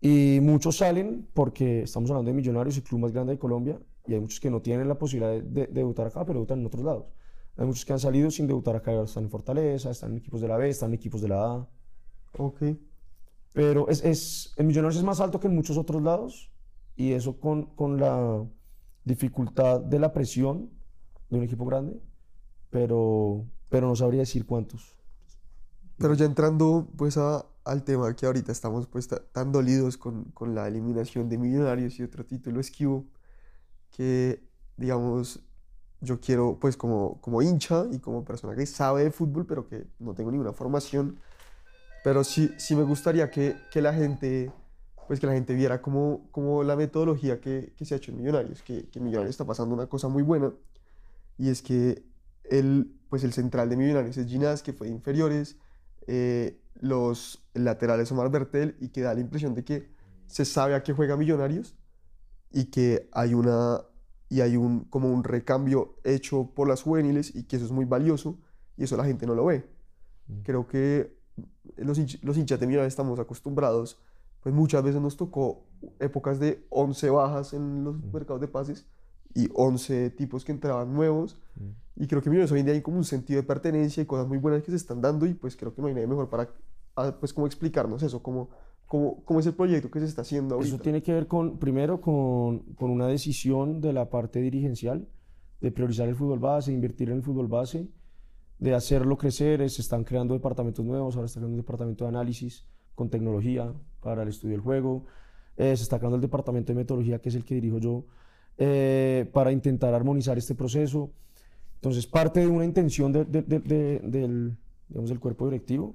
[0.00, 4.14] Y muchos salen porque estamos hablando de Millonarios, el club más grande de Colombia, y
[4.14, 6.66] hay muchos que no tienen la posibilidad de, de- de debutar acá, pero debutan en
[6.66, 7.06] otros lados.
[7.56, 10.48] Hay muchos que han salido sin debutar acá, están en Fortaleza, están en equipos de
[10.48, 11.68] la B, están en equipos de la A.
[12.38, 12.62] Ok.
[13.52, 16.52] Pero es, es, en Millonarios es más alto que en muchos otros lados,
[16.94, 18.46] y eso con, con la
[19.04, 20.70] dificultad de la presión
[21.30, 22.00] de un equipo grande,
[22.70, 24.94] pero, pero no sabría decir cuántos.
[25.98, 30.24] Pero ya entrando pues a- al tema que ahorita estamos pues ta- tan dolidos con,
[30.32, 33.04] con la eliminación de Millonarios y otro título esquivo,
[33.96, 34.42] que
[34.76, 35.40] digamos
[36.00, 39.86] yo quiero pues como, como hincha y como persona que sabe de fútbol pero que
[39.98, 41.18] no tengo ninguna formación,
[42.04, 44.52] pero sí, sí me gustaría que, que la gente
[45.08, 48.18] pues que la gente viera como, como la metodología que, que se ha hecho en
[48.18, 50.52] Millonarios, que, que Millonarios está pasando una cosa muy buena
[51.38, 52.04] y es que
[52.50, 55.56] el, pues el central de Millonarios es Ginás, que fue de inferiores,
[56.06, 59.90] eh, los laterales Omar Bertel y que da la impresión de que
[60.26, 61.74] se sabe a qué juega Millonarios
[62.50, 63.82] y que hay una
[64.30, 67.84] y hay un como un recambio hecho por las juveniles y que eso es muy
[67.86, 68.38] valioso
[68.76, 69.68] y eso la gente no lo ve.
[70.28, 70.40] Mm.
[70.42, 71.18] Creo que
[71.76, 73.98] los, los hinchas de Millonarios estamos acostumbrados,
[74.40, 75.66] pues muchas veces nos tocó
[75.98, 78.12] épocas de 11 bajas en los Mm.
[78.12, 78.86] mercados de pases
[79.34, 81.38] y 11 tipos que entraban nuevos
[82.00, 84.28] y creo que Millonarios hoy en día hay como un sentido de pertenencia y cosas
[84.28, 86.48] muy buenas que se están dando y pues creo que no hay nadie mejor para
[86.94, 88.50] ah, pues como explicarnos eso, cómo,
[88.86, 90.76] cómo, cómo es el proyecto que se está haciendo ahorita.
[90.76, 95.08] Eso tiene que ver con, primero, con, con una decisión de la parte dirigencial
[95.60, 97.88] de priorizar el fútbol base, de invertir en el fútbol base,
[98.60, 99.68] de hacerlo crecer.
[99.68, 102.64] Se están creando departamentos nuevos, ahora está creando un departamento de análisis
[102.94, 105.04] con tecnología para el estudio del juego.
[105.56, 108.04] eh, se está creando el departamento de metodología, que es el que dirijo yo,
[108.58, 111.10] eh, para intentar armonizar este proceso.
[111.76, 114.56] Entonces, parte de una intención de- de- de- de- del,
[114.88, 115.94] digamos, del cuerpo directivo.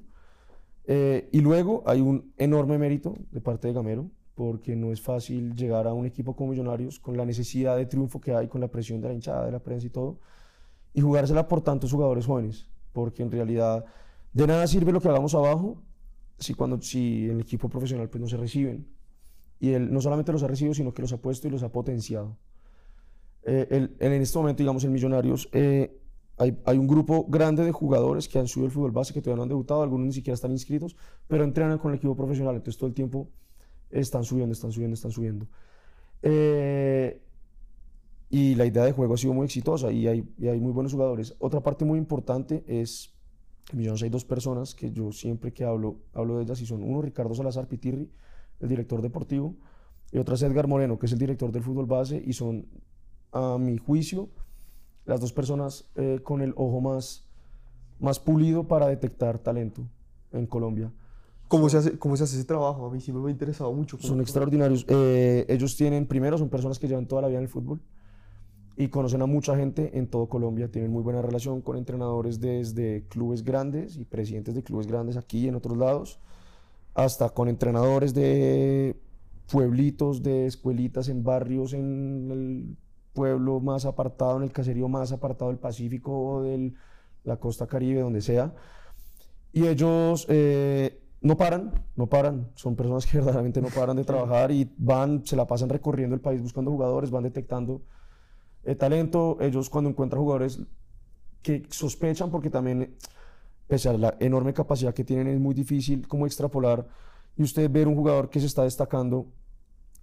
[0.86, 5.53] Eh, y luego hay un enorme mérito de parte de Gamero, porque no es fácil
[5.55, 8.68] llegar a un equipo como Millonarios con la necesidad de triunfo que hay, con la
[8.70, 10.20] presión de la hinchada, de la prensa y todo,
[10.93, 13.86] y jugársela por tantos jugadores jóvenes, porque en realidad
[14.34, 15.82] de nada sirve lo que hagamos abajo
[16.39, 18.88] si, cuando, si el equipo profesional pues, no se reciben.
[19.59, 21.72] Y él no solamente los ha recibido, sino que los ha puesto y los ha
[21.72, 22.36] potenciado.
[23.46, 25.98] Eh, el- en este momento, digamos, en Millonarios, eh,
[26.38, 29.38] hay, hay un grupo grande de jugadores que han subido el fútbol base, que todavía
[29.38, 30.96] no han debutado, algunos ni siquiera están inscritos,
[31.28, 33.30] pero entrenan con el equipo profesional, entonces todo el tiempo
[33.89, 35.48] están subiendo, están subiendo, están subiendo.
[36.22, 37.22] Eh,
[38.30, 40.91] y la idea de juego ha sido muy exitosa y hay, y hay muy buenos
[40.94, 41.36] jugadores.
[41.39, 43.14] Otra parte muy importante es,
[43.72, 46.82] en Millonarios hay dos personas que yo siempre que hablo, hablo de ellas y son
[46.84, 48.10] uno Ricardo Salazar Pitirri,
[48.60, 49.56] el director deportivo,
[50.12, 52.66] y otra es Edgar Moreno, que es el director del fútbol base, y son,
[53.34, 54.30] a mi juicio,
[55.06, 57.26] las dos personas eh, con el ojo más,
[58.00, 59.82] más pulido para detectar talento
[60.32, 60.92] en Colombia.
[61.48, 62.86] ¿Cómo se, hace, ¿Cómo se hace ese trabajo?
[62.86, 63.98] A mí sí me ha interesado mucho.
[64.00, 64.86] Son extraordinarios.
[64.88, 67.80] Eh, ellos tienen, primero, son personas que llevan toda la vida en el fútbol
[68.76, 70.72] y conocen a mucha gente en todo Colombia.
[70.72, 75.40] Tienen muy buena relación con entrenadores desde clubes grandes y presidentes de clubes grandes aquí
[75.40, 76.20] y en otros lados,
[76.96, 79.00] hasta con entrenadores de
[79.52, 82.78] pueblitos, de escuelitas en barrios, en el
[83.14, 86.74] pueblo más apartado, en el caserío más apartado del Pacífico o de
[87.24, 88.53] la costa caribe, donde sea.
[89.51, 92.51] Y ellos eh, no paran, no paran.
[92.55, 96.22] Son personas que verdaderamente no paran de trabajar y van, se la pasan recorriendo el
[96.22, 97.82] país buscando jugadores, van detectando
[98.64, 99.38] eh, talento.
[99.39, 100.59] Ellos cuando encuentran jugadores
[101.41, 102.95] que sospechan, porque también,
[103.68, 106.88] pese a la enorme capacidad que tienen, es muy difícil como extrapolar
[107.36, 109.28] y usted ver un jugador que se está destacando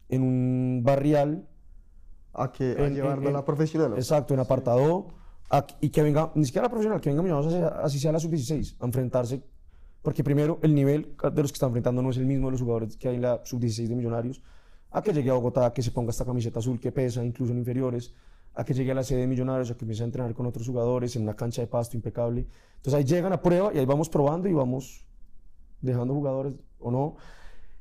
[0.08, 1.48] en un barrial.
[2.32, 3.94] A, que, a llevarlo a la profesional.
[3.94, 5.08] Exacto, en apartado.
[5.80, 8.76] y que venga, ni siquiera a la profesional, que venga Millonarios así sea la sub-16,
[8.80, 9.42] a enfrentarse.
[10.02, 12.62] Porque primero, el nivel de los que están enfrentando no es el mismo de los
[12.62, 14.42] jugadores que hay en la sub-16 de Millonarios.
[14.92, 17.58] A que llegue a Bogotá, que se ponga esta camiseta azul que pesa, incluso en
[17.58, 18.14] inferiores.
[18.54, 20.66] A que llegue a la sede de Millonarios, a que empiece a entrenar con otros
[20.66, 22.46] jugadores en una cancha de pasto impecable.
[22.76, 25.04] Entonces ahí llegan a prueba y ahí vamos probando y vamos
[25.80, 27.16] dejando jugadores o no.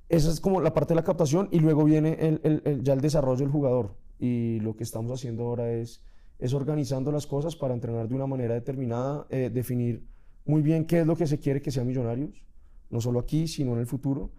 [0.10, 3.02] Esa es como la parte de la captación y luego viene el, el, ya el
[3.02, 3.96] desarrollo del jugador.
[4.20, 6.04] Y lo que estamos haciendo ahora es,
[6.38, 10.06] es organizando las cosas para entrenar de una manera determinada, eh, definir
[10.46, 12.44] muy bien qué es lo que se quiere que sean millonarios,
[12.90, 14.32] no solo aquí, sino en el futuro,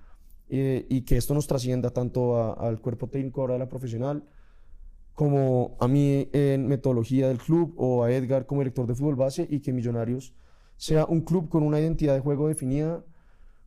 [0.48, 4.24] eh, y que esto nos trascienda tanto al cuerpo técnico ahora de la profesional,
[5.14, 9.46] como a mí en metodología del club o a Edgar como director de fútbol base
[9.48, 10.34] y que Millonarios
[10.76, 13.04] sea un club con una identidad de juego definida,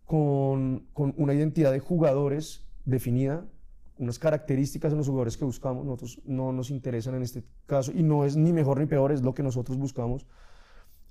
[0.05, 3.45] con, con, una identidad de jugadores definida,
[3.97, 8.03] unas características de los jugadores que buscamos, nosotros no nos interesan en este caso, y
[8.03, 10.25] no es ni mejor ni peor, es lo que nosotros buscamos.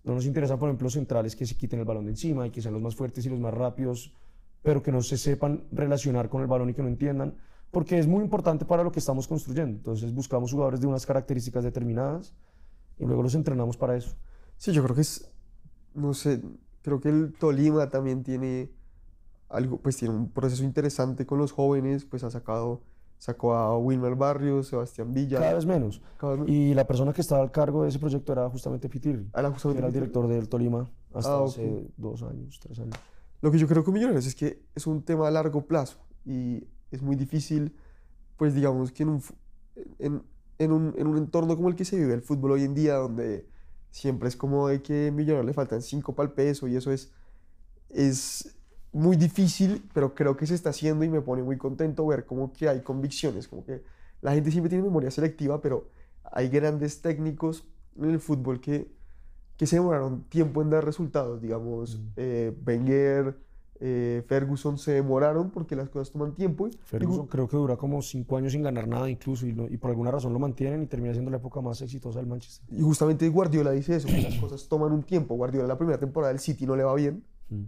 [0.05, 2.61] No nos interesa, por ejemplo, centrales que se quiten el balón de encima y que
[2.61, 4.13] sean los más fuertes y los más rápidos,
[4.63, 7.37] pero que no se sepan relacionar con el balón y que no entiendan,
[7.71, 9.77] porque es muy importante para lo que estamos construyendo.
[9.77, 12.35] Entonces buscamos jugadores de unas características determinadas
[12.99, 14.17] y luego los entrenamos para eso.
[14.57, 15.31] Sí, yo creo que es,
[15.95, 16.43] no sé,
[16.83, 18.71] creo que el Tolima también tiene
[19.53, 22.83] algo, pues tiene un proceso interesante con los jóvenes, pues ha sacado,
[23.19, 25.39] sacó a Wilmer Barrios, Sebastián Villa.
[25.39, 26.03] Cada vez menos.
[26.47, 29.31] Y la persona que estaba al cargo de ese proyecto era justamente Pitirri.
[29.37, 32.97] Era justamente Era el director del Tolima hasta ah, hace dos años, tres años.
[33.43, 36.65] Lo que yo creo con Millonarios es que es un tema a largo plazo y
[36.91, 37.77] es muy difícil,
[38.37, 39.23] pues digamos que en un,
[39.99, 40.23] en,
[40.59, 42.95] en un, en un entorno como el que se vive el fútbol hoy en día,
[42.95, 43.47] donde
[43.91, 46.91] siempre es como de que a Millonarios le faltan cinco para el peso y eso
[46.91, 47.13] es,
[47.91, 48.57] es
[48.93, 52.53] muy difícil, pero creo que se está haciendo y me pone muy contento ver como
[52.53, 53.83] que hay convicciones, como que
[54.21, 55.89] la gente siempre tiene memoria selectiva, pero
[56.25, 57.65] hay grandes técnicos
[57.97, 58.91] en el fútbol que,
[59.57, 62.09] que se demoraron tiempo en dar resultados, digamos, mm.
[62.17, 63.37] eh, Wenger,
[63.85, 66.69] eh, Ferguson se demoraron porque las cosas toman tiempo.
[66.85, 70.13] Ferguson creo que dura como cinco años sin ganar nada incluso y, y, por alguna
[70.13, 72.65] razón lo mantienen y termina siendo la época más exitosa del Manchester.
[72.79, 75.35] Y justamente Guardiola dice eso, que las cosas toman un tiempo.
[75.35, 77.25] Guardiola la primera temporada del City no le va bien.
[77.51, 77.63] Mm.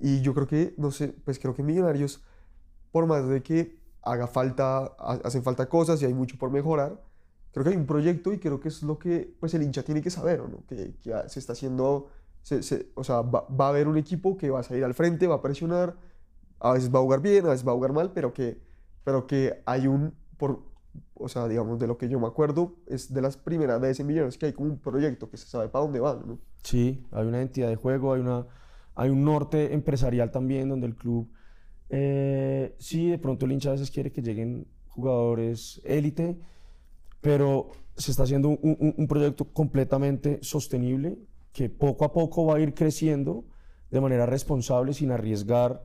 [0.00, 2.22] Y yo creo que, no sé, pues creo que Millonarios,
[2.92, 4.84] por más de que haga falta,
[5.24, 7.02] hacen falta cosas y hay mucho por mejorar,
[7.52, 10.02] creo que hay un proyecto y creo que es lo que pues el hincha tiene
[10.02, 10.64] que saber, ¿no?
[10.66, 12.08] Que, que se está haciendo,
[12.42, 15.26] se, o sea, va, va, a haber un equipo que va a salir al frente,
[15.26, 15.96] va a presionar,
[16.60, 18.60] a veces va a jugar bien, a veces va a jugar mal, pero que,
[19.04, 20.62] pero que hay un, por,
[21.14, 24.06] o sea, digamos, de lo que yo me acuerdo, es de las primeras veces en
[24.06, 26.38] Millonarios que hay como un proyecto que se sabe para dónde va, ¿no?
[26.62, 28.46] Sí, hay una identidad de juego, hay una
[28.98, 31.30] hay un norte empresarial también donde el club,
[31.88, 36.36] eh, sí, de pronto el hincha a veces quiere que lleguen jugadores élite,
[37.20, 41.16] pero se está haciendo un, un, proyecto completamente sostenible
[41.52, 43.44] que poco a poco va a ir creciendo
[43.92, 45.84] de manera responsable sin arriesgar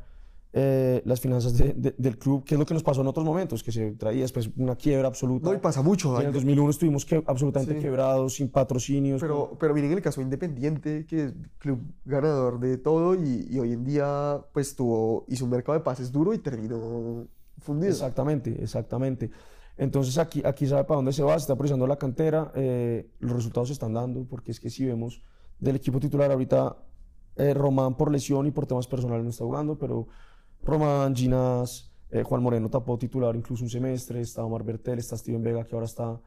[0.56, 3.72] eh, las finanzas del club, que es lo que nos pasó en otros momentos, que
[3.72, 5.50] se traía después una quiebra absoluta.
[5.50, 6.22] No, y pasa mucho.
[6.22, 9.20] en el 2001 estuvimos que, absolutamente quebrados, sin patrocinios.
[9.20, 13.74] Pero, pero miren el caso Independiente, que es club ganador de todo y, y, hoy
[13.74, 17.28] en día pues tuvo, hizo un mercado de pases duro y terminó
[17.58, 17.92] fundido.
[17.92, 19.32] Exactamente, exactamente.
[19.76, 23.34] Entonces aquí, aquí sabe para dónde se va, se está presionando la cantera, eh, los
[23.34, 25.24] resultados se están dando, porque es que si vemos
[25.60, 26.78] del equipo titular ahorita,
[27.38, 30.08] eh, Román por lesión y por temas personales no está jugando, pero
[30.66, 35.44] Román, Ginás, eh, Juan Moreno tapó titular incluso un semestre, está Omar Bertel, está Steven
[35.44, 36.20] Vega que ahora está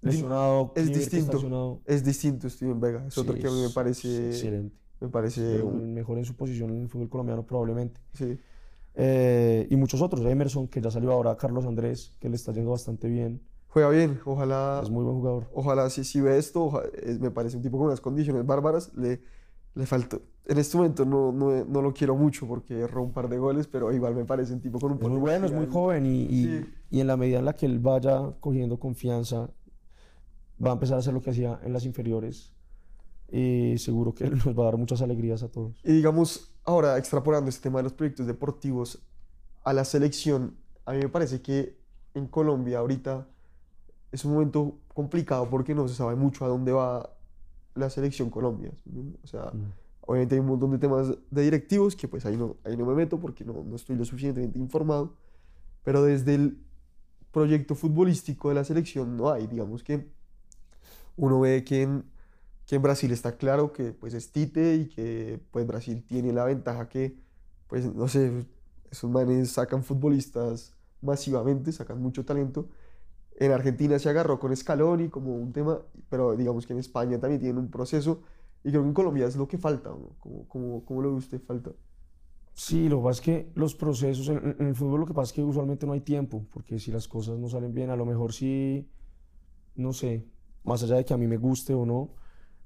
[0.00, 0.72] lesionado.
[0.76, 4.28] Es distinto, es distinto Steven Vega, es otro que a mí me parece...
[4.28, 4.76] Excelente.
[5.00, 5.62] Me parece...
[5.62, 5.94] Un...
[5.94, 8.00] Mejor en su posición en el fútbol colombiano probablemente.
[8.12, 8.38] Sí.
[8.94, 12.70] Eh, y muchos otros, Emerson, que ya salió ahora, Carlos Andrés, que le está yendo
[12.70, 13.40] bastante bien.
[13.68, 14.80] Juega bien, ojalá...
[14.82, 15.50] Es muy buen jugador.
[15.54, 16.82] Ojalá, si, si ve esto,
[17.18, 19.22] me parece un tipo con unas condiciones bárbaras, le,
[19.74, 23.28] le falta en este momento no, no, no lo quiero mucho porque erró un par
[23.28, 25.66] de goles, pero igual me parece un tipo con un Es muy bueno, es muy
[25.66, 26.66] joven y, y- Sí.
[26.90, 29.48] y en la medida en la que él vaya cogiendo confianza,
[30.64, 32.52] va a empezar a hacer lo que hacía en las inferiores.
[33.32, 35.72] Y seguro que nos va a dar muchas alegrías a todos.
[35.84, 39.02] Y digamos, ahora extrapolando este tema de los proyectos deportivos
[39.62, 41.78] a la selección, a mí me parece que
[42.14, 43.28] en Colombia ahorita
[44.10, 47.08] es un momento complicado porque no se sabe mucho a dónde va
[47.76, 48.72] la selección Colombia.
[48.92, 49.14] ¿sí?
[49.22, 49.72] O sea, Mm.
[50.02, 52.94] Obviamente hay un montón de temas de directivos que pues ahí no, ahí no me
[52.94, 55.14] meto porque no, no estoy lo suficientemente informado,
[55.82, 56.58] pero desde el
[57.30, 60.08] proyecto futbolístico de la selección no hay, digamos que
[61.16, 62.04] uno ve que en,
[62.66, 66.44] que en Brasil está claro que pues es Tite y que pues Brasil tiene la
[66.44, 67.16] ventaja que
[67.68, 68.46] pues no sé,
[68.90, 72.68] esos manes sacan futbolistas masivamente, sacan mucho talento.
[73.36, 75.78] En Argentina se agarró con Scaloni como un tema,
[76.08, 78.22] pero digamos que en España también tienen un proceso
[78.64, 80.16] y creo que en Colombia es lo que falta, ¿no?
[80.18, 81.70] ¿Cómo, cómo, cómo lo ve usted falta?
[82.52, 85.30] Sí, lo que pasa es que los procesos, en, en el fútbol lo que pasa
[85.30, 88.04] es que usualmente no hay tiempo, porque si las cosas no salen bien, a lo
[88.04, 88.88] mejor sí,
[89.76, 90.26] no sé,
[90.64, 92.10] más allá de que a mí me guste o no,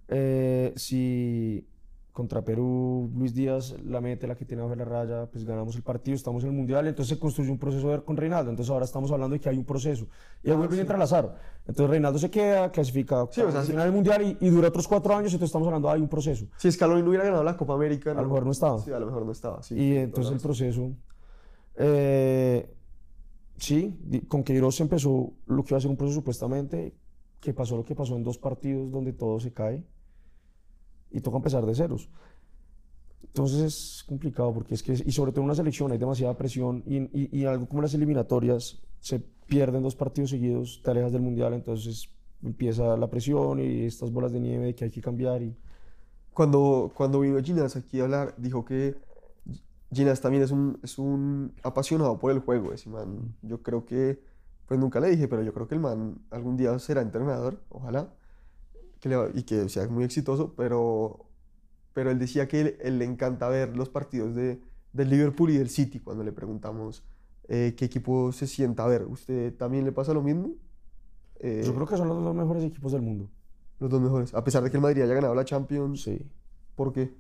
[0.09, 1.67] eh, si
[2.15, 5.83] contra Perú Luis Díaz la mete, la que tiene bajo la raya, pues ganamos el
[5.83, 8.85] partido, estamos en el Mundial, entonces se construye un proceso de- con Reinaldo, entonces ahora
[8.85, 10.07] estamos hablando de que hay un proceso,
[10.41, 11.35] y ahí vuelve y entra al azar,
[11.67, 14.69] entonces Reinaldo se queda, clasifica Sí, o sea, al final del Mundial y, y dura
[14.69, 16.47] otros cuatro años, entonces estamos hablando de hay un proceso.
[16.57, 18.79] Si Scaloni no hubiera ganado la Copa América, A lo mejor no estaba.
[18.79, 19.75] Sí, a lo mejor no estaba, sí.
[19.75, 20.93] Y entonces el proceso,
[21.77, 22.73] eh,
[23.57, 23.99] sí,
[24.29, 26.95] con Queiroz empezó lo que iba a ser un proceso supuestamente,
[27.41, 29.83] que pasó lo que pasó en dos partidos donde todo se cae
[31.15, 32.11] y toca empezar de ceros.
[33.23, 36.83] Entonces es complicado porque es que, y sobre todo en una selección hay demasiada presión
[36.87, 41.23] y, y, y algo como las eliminatorias se pierden dos partidos seguidos, te alejas del
[41.23, 42.09] mundial, entonces
[42.43, 45.57] empieza la presión y estas bolas de nieve de que hay que cambiar y
[46.35, 48.97] Cuando, cuando vino Ginás aquí a hablar, dijo que
[49.93, 53.37] Ginás también es un, es un apasionado por el juego, ese man.
[53.43, 54.19] Yo creo que,
[54.67, 58.13] pues nunca le dije, pero yo creo que el man algún día será entrenador, ojalá,
[59.05, 61.27] que le va- y que sea muy exitoso, pero,
[61.93, 64.63] pero él decía que él, él le encanta ver los partidos de,
[64.95, 67.05] del Liverpool y del City cuando le preguntamos
[67.49, 69.03] eh, qué equipo se sienta a ver.
[69.05, 70.55] ¿Usted también le pasa lo mismo?
[71.39, 73.29] Eh, yo creo que son los dos mejores equipos del mundo.
[73.79, 76.19] los dos mejores, a pesar de que el Madrid haya ganado la Champions, Sí.
[76.75, 77.13] ¿por qué?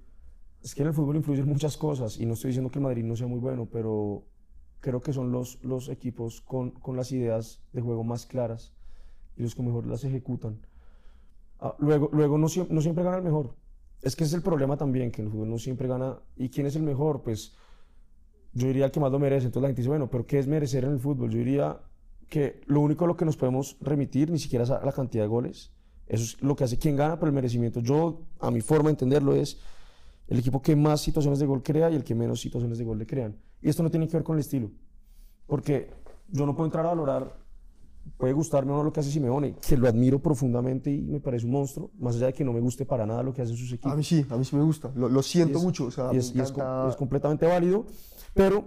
[0.62, 3.04] Es que en el fútbol influyen muchas cosas y no estoy diciendo que el Madrid
[3.04, 4.24] no sea muy bueno, pero
[4.80, 8.72] creo que son los, los equipos con, con las ideas de juego más claras
[9.36, 10.60] y los que mejor las ejecutan.
[11.64, 13.54] Ah, luego, luego no, siem- no siempre gana el mejor.
[14.02, 16.18] Es que ese es el problema también, que el fútbol no siempre gana.
[16.36, 17.22] ¿Y quién es el mejor?
[17.22, 17.54] Pues
[18.52, 19.46] yo diría el que más lo merece.
[19.46, 21.30] Entonces la gente dice, bueno, pero ¿qué es merecer en el fútbol?
[21.30, 21.80] Yo diría
[22.28, 25.28] que lo único lo que nos podemos remitir ni siquiera es a la cantidad de
[25.28, 25.72] goles.
[26.06, 27.80] Eso es lo que hace quien gana, pero el merecimiento.
[27.80, 29.58] Yo, a mi forma de entenderlo, es
[30.28, 32.98] el equipo que más situaciones de gol crea y el que menos situaciones de gol
[32.98, 33.36] le crean.
[33.62, 34.70] Y esto no tiene que ver con el estilo,
[35.46, 35.90] porque
[36.28, 37.43] yo no puedo entrar a valorar,
[38.16, 41.46] puede gustarme o no lo que hace Simeone, que lo admiro profundamente y me parece
[41.46, 43.70] un monstruo, más allá de que no me guste para nada lo que hacen sus
[43.72, 43.96] A equipos.
[43.96, 44.92] mí sí, a mí sí me gusta.
[44.94, 45.86] Lo, lo siento es- mucho.
[45.86, 46.52] O sea, y es, y es
[46.88, 47.86] es completamente válido,
[48.34, 48.64] pero,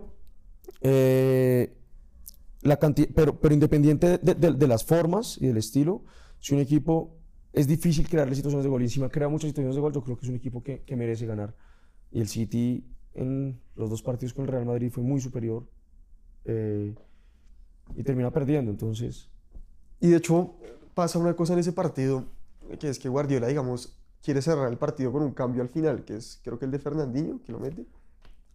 [0.81, 1.73] eh,
[2.61, 6.03] la canti- pero, pero independiente de, de- de las formas y del estilo,
[6.39, 7.15] si un equipo
[7.53, 10.17] es difícil crearle situaciones de gol y encima crea muchas situaciones de gol, yo creo
[10.17, 11.55] que es un equipo que, que merece ganar.
[12.11, 15.67] Y el City en los dos partidos con el Real Madrid fue muy superior
[16.45, 16.93] eh,
[17.95, 19.29] y termina perdiendo, entonces...
[19.99, 20.53] Y de hecho,
[20.93, 22.25] pasa una cosa en ese partido,
[22.79, 26.17] que es que Guardiola, digamos, quiere cerrar el partido con un cambio al final, que
[26.17, 27.85] es creo que el de Fernandinho, que lo mete.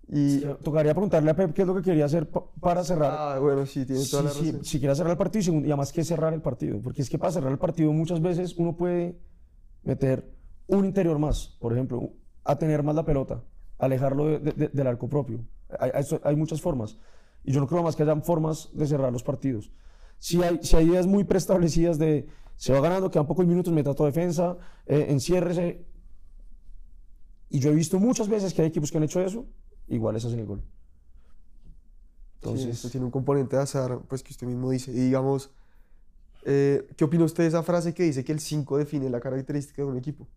[0.09, 3.39] Y, Tocaría preguntarle a Pep qué es lo que quería hacer pa- para cerrar ah,
[3.39, 4.64] bueno, sí, tiene toda Sí, la sí, razón.
[4.64, 7.33] si quiere cerrar el partido y, además que cerrar el partido, porque es que para
[7.33, 9.16] cerrar el partido muchas veces uno puede
[9.85, 10.28] meter
[10.66, 12.11] un interior más, por ejemplo,
[12.45, 13.43] a tener más la pelota,
[13.78, 15.41] alejarlo de- de- de- del arco propio.
[15.78, 16.99] Hay, hay, hay muchas formas
[17.45, 19.70] y yo no creo más que hayan formas de cerrar los partidos.
[20.18, 23.95] Si hay, si hay ideas muy preestablecidas de se va ganando, quedan pocos minutos, meta
[23.95, 25.84] toda defensa, eh, enciérrese.
[27.49, 29.47] Y yo he visto muchas veces que hay equipos que han hecho eso,
[29.88, 30.61] iguales hacen el gol.
[30.62, 31.68] Sí,
[32.34, 34.93] Entonces, esto tiene un componente de azar, pues que usted mismo dice.
[34.93, 35.51] Y digamos,
[36.45, 39.82] eh, ¿qué opina usted de esa frase que dice que el 5 define la característica
[39.82, 40.28] de un equipo?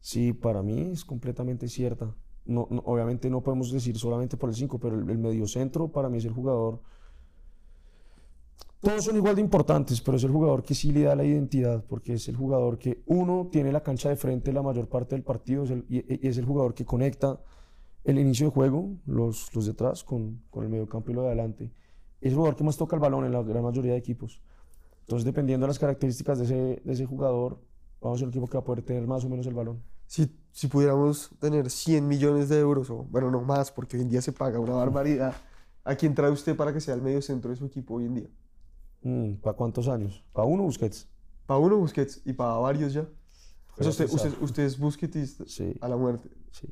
[0.00, 2.14] Sí, para mí es completamente cierta.
[2.46, 6.24] Obviamente no podemos decir solamente por el 5, pero el, el mediocentro para mí es
[6.24, 6.80] el jugador.
[8.80, 11.84] Todos son igual de importantes, pero es el jugador que sí le da la identidad,
[11.86, 15.22] porque es el jugador que uno tiene la cancha de frente la mayor parte del
[15.22, 17.40] partido es el- y, es el jugador que conecta
[18.04, 21.28] el inicio de juego, los, los de atrás, con, con el mediocampo y lo de
[21.28, 21.64] adelante.
[22.22, 24.42] Es el jugador que más toca el balón en la gran mayoría de equipos.
[25.02, 27.60] Entonces, dependiendo de las características de ese, de ese jugador,
[28.00, 29.82] vamos a ser un equipo que va a poder tener más o menos el balón.
[30.10, 34.08] Si, si pudiéramos tener 100 millones de euros, o bueno, no más, porque hoy en
[34.10, 35.34] día se paga una barbaridad,
[35.84, 38.14] ¿a quién trae usted para que sea el medio centro de su equipo hoy en
[38.14, 38.28] día?
[39.40, 40.24] ¿Para Mm, cuántos años?
[40.32, 41.08] ¿Para uno Busquets?
[41.46, 43.02] Para uno Busquets y para varios ya.
[43.02, 46.28] O sea, Voy a usted, usted, usted es busquetista Sí, a la muerte.
[46.50, 46.68] sí.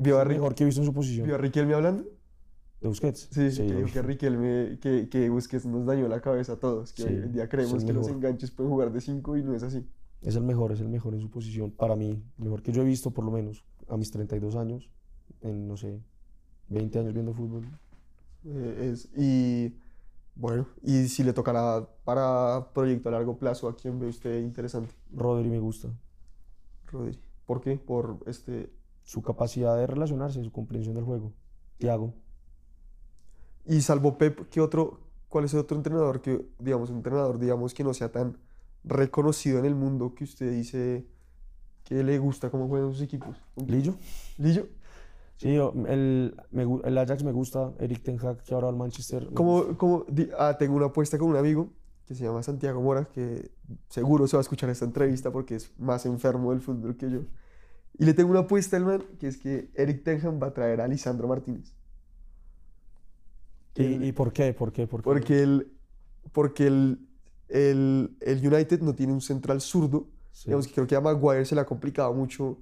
[0.00, 1.26] ¿Vio a, mejor que he visto en su posición.
[1.26, 2.04] vio a Riquelme hablando?
[2.80, 3.28] ¿De Busquets?
[3.30, 3.92] Sí, que dijo vi.
[3.92, 7.32] que Riquelme, que, que Busquets nos dañó la cabeza a todos, que Sí, hoy en
[7.32, 9.86] día creemos que los enganches pueden jugar de 5 y no es así.
[10.22, 11.70] Es el mejor, es el mejor en su posición.
[11.70, 14.88] Para mí, mejor que yo he visto, por lo menos, a mis 32 años,
[15.40, 16.00] en, no sé,
[16.68, 17.68] 20 años viendo fútbol.
[18.44, 19.74] Eh, es, y
[20.34, 24.94] bueno, y si le tocará para proyecto a largo plazo, ¿a quién ve usted interesante?
[25.12, 25.88] Rodri me gusta.
[26.86, 27.18] Rodri.
[27.46, 27.76] ¿Por qué?
[27.76, 28.72] Por este.
[29.04, 31.32] Su capacidad de relacionarse, su comprensión del juego.
[31.78, 32.14] Thiago.
[33.66, 37.74] Y salvo Pep, ¿qué otro, cuál es el otro entrenador que, digamos, un entrenador, digamos,
[37.74, 38.38] que no sea tan
[38.84, 41.06] reconocido en el mundo que usted dice
[41.84, 43.36] que le gusta cómo juegan sus equipos?
[43.66, 43.94] Lillo.
[44.38, 44.66] Lillo.
[45.36, 46.36] Sí, el,
[46.84, 47.72] el Ajax me gusta.
[47.80, 49.28] Eric Ten Hag, que ahora al Manchester.
[49.34, 51.72] como, di- ah, tengo una apuesta con un amigo
[52.06, 53.50] que se llama Santiago Mora, que
[53.88, 57.20] seguro se va a escuchar esta entrevista porque es más enfermo del fútbol que yo.
[57.98, 60.54] Y le tengo una apuesta al man, que es que Eric Ten Hag va a
[60.54, 61.74] traer a Lisandro Martínez.
[63.74, 64.52] ¿Y, y por qué?
[64.52, 64.86] ¿Por qué?
[64.86, 65.04] ¿Por qué?
[65.04, 65.72] Porque el,
[66.32, 67.08] porque el,
[67.52, 70.06] el, el United no tiene un central zurdo.
[70.32, 70.46] Sí.
[70.46, 72.58] Digamos que creo que a Maguire se le ha complicado mucho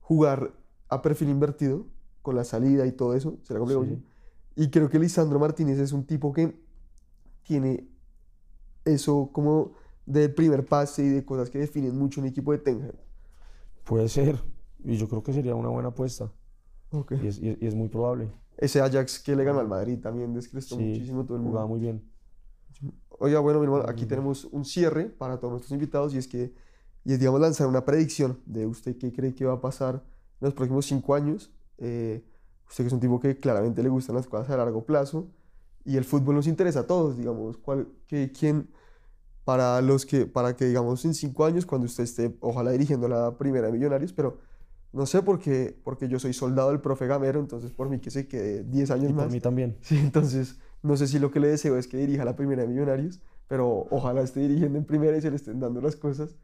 [0.00, 0.52] jugar
[0.88, 1.86] a perfil invertido
[2.22, 3.38] con la salida y todo eso.
[3.42, 3.90] Se le ha complicado Sí.
[3.92, 4.02] mucho.
[4.56, 6.54] Y creo que Lisandro Martínez es un tipo que
[7.42, 7.88] tiene
[8.84, 9.72] eso como
[10.06, 12.94] del primer pase y de cosas que definen mucho un equipo de Ten Hag.
[13.84, 14.38] Puede ser.
[14.84, 16.30] Y yo creo que sería una buena apuesta.
[17.22, 18.30] Y es, y es- y es muy probable.
[18.56, 21.76] Ese Ajax que le ganó al Madrid también descrestó Sí, muchísimo todo el jugaba mundo.
[21.76, 22.02] muy bien.
[23.18, 24.08] Oiga, bueno, mi hermano, aquí bien.
[24.08, 26.52] tenemos un cierre para todos nuestros invitados y es que,
[27.04, 30.46] y es, digamos, lanzar una predicción de usted qué cree que va a pasar en
[30.46, 31.52] los próximos cinco años.
[31.78, 32.24] Eh,
[32.68, 35.28] usted que es un tipo que claramente le gustan las cosas a largo plazo
[35.84, 38.68] y el fútbol nos interesa a todos, digamos, cuál, que, quién,
[39.44, 43.36] para los que, para que, digamos, en cinco años, cuando usted esté, ojalá dirigiendo la
[43.36, 44.38] primera de Millonarios, pero
[44.92, 48.10] no sé por qué, porque yo soy soldado del profe Gamero, entonces por mí que
[48.10, 49.32] se quede 10 años Y por más.
[49.32, 49.76] mí también.
[49.82, 52.68] Sí, entonces no sé si lo que le deseo es que dirija la primera de
[52.68, 56.36] Millonarios, pero ojalá esté dirigiendo en primera y se le estén dando las cosas.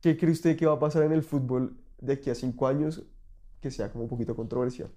[0.00, 3.04] ¿Qué cree usted que va a pasar en el fútbol de aquí a cinco años
[3.60, 4.90] que sea como un poquito controversial?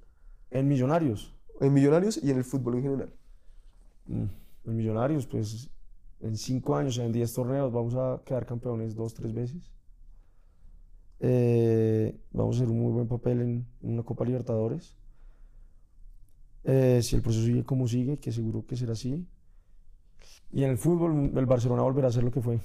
[0.49, 1.31] En Millonarios.
[1.59, 3.13] En Millonarios y en el fútbol en general.
[4.07, 4.25] Mm,
[4.65, 5.69] En Millonarios, pues
[6.19, 9.71] en cinco años, en 10 torneos, vamos a quedar campeones dos, tres veces.
[11.19, 14.97] Eh, vamos a hacer un muy buen papel en una Copa Libertadores.
[16.63, 19.25] Eh, si el proceso sigue como sigue, que seguro que será así.
[20.51, 22.59] Y en el fútbol, el Barcelona volverá a ser lo que fue.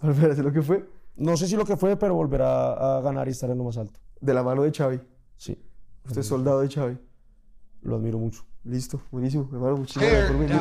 [0.00, 3.00] Volver a hacer lo que fue No sé si lo que fue, pero volverá a
[3.02, 4.00] ganar y estar en lo más alto.
[4.20, 5.00] de la mano de Xavi.
[5.36, 5.56] Sí,
[6.06, 6.96] Usted es soldado de Xavi.
[7.82, 8.44] lo admiro mucho.
[8.64, 9.48] Listo, buenísimo.
[9.52, 10.58] Hermano, muchísimas gracias por venir.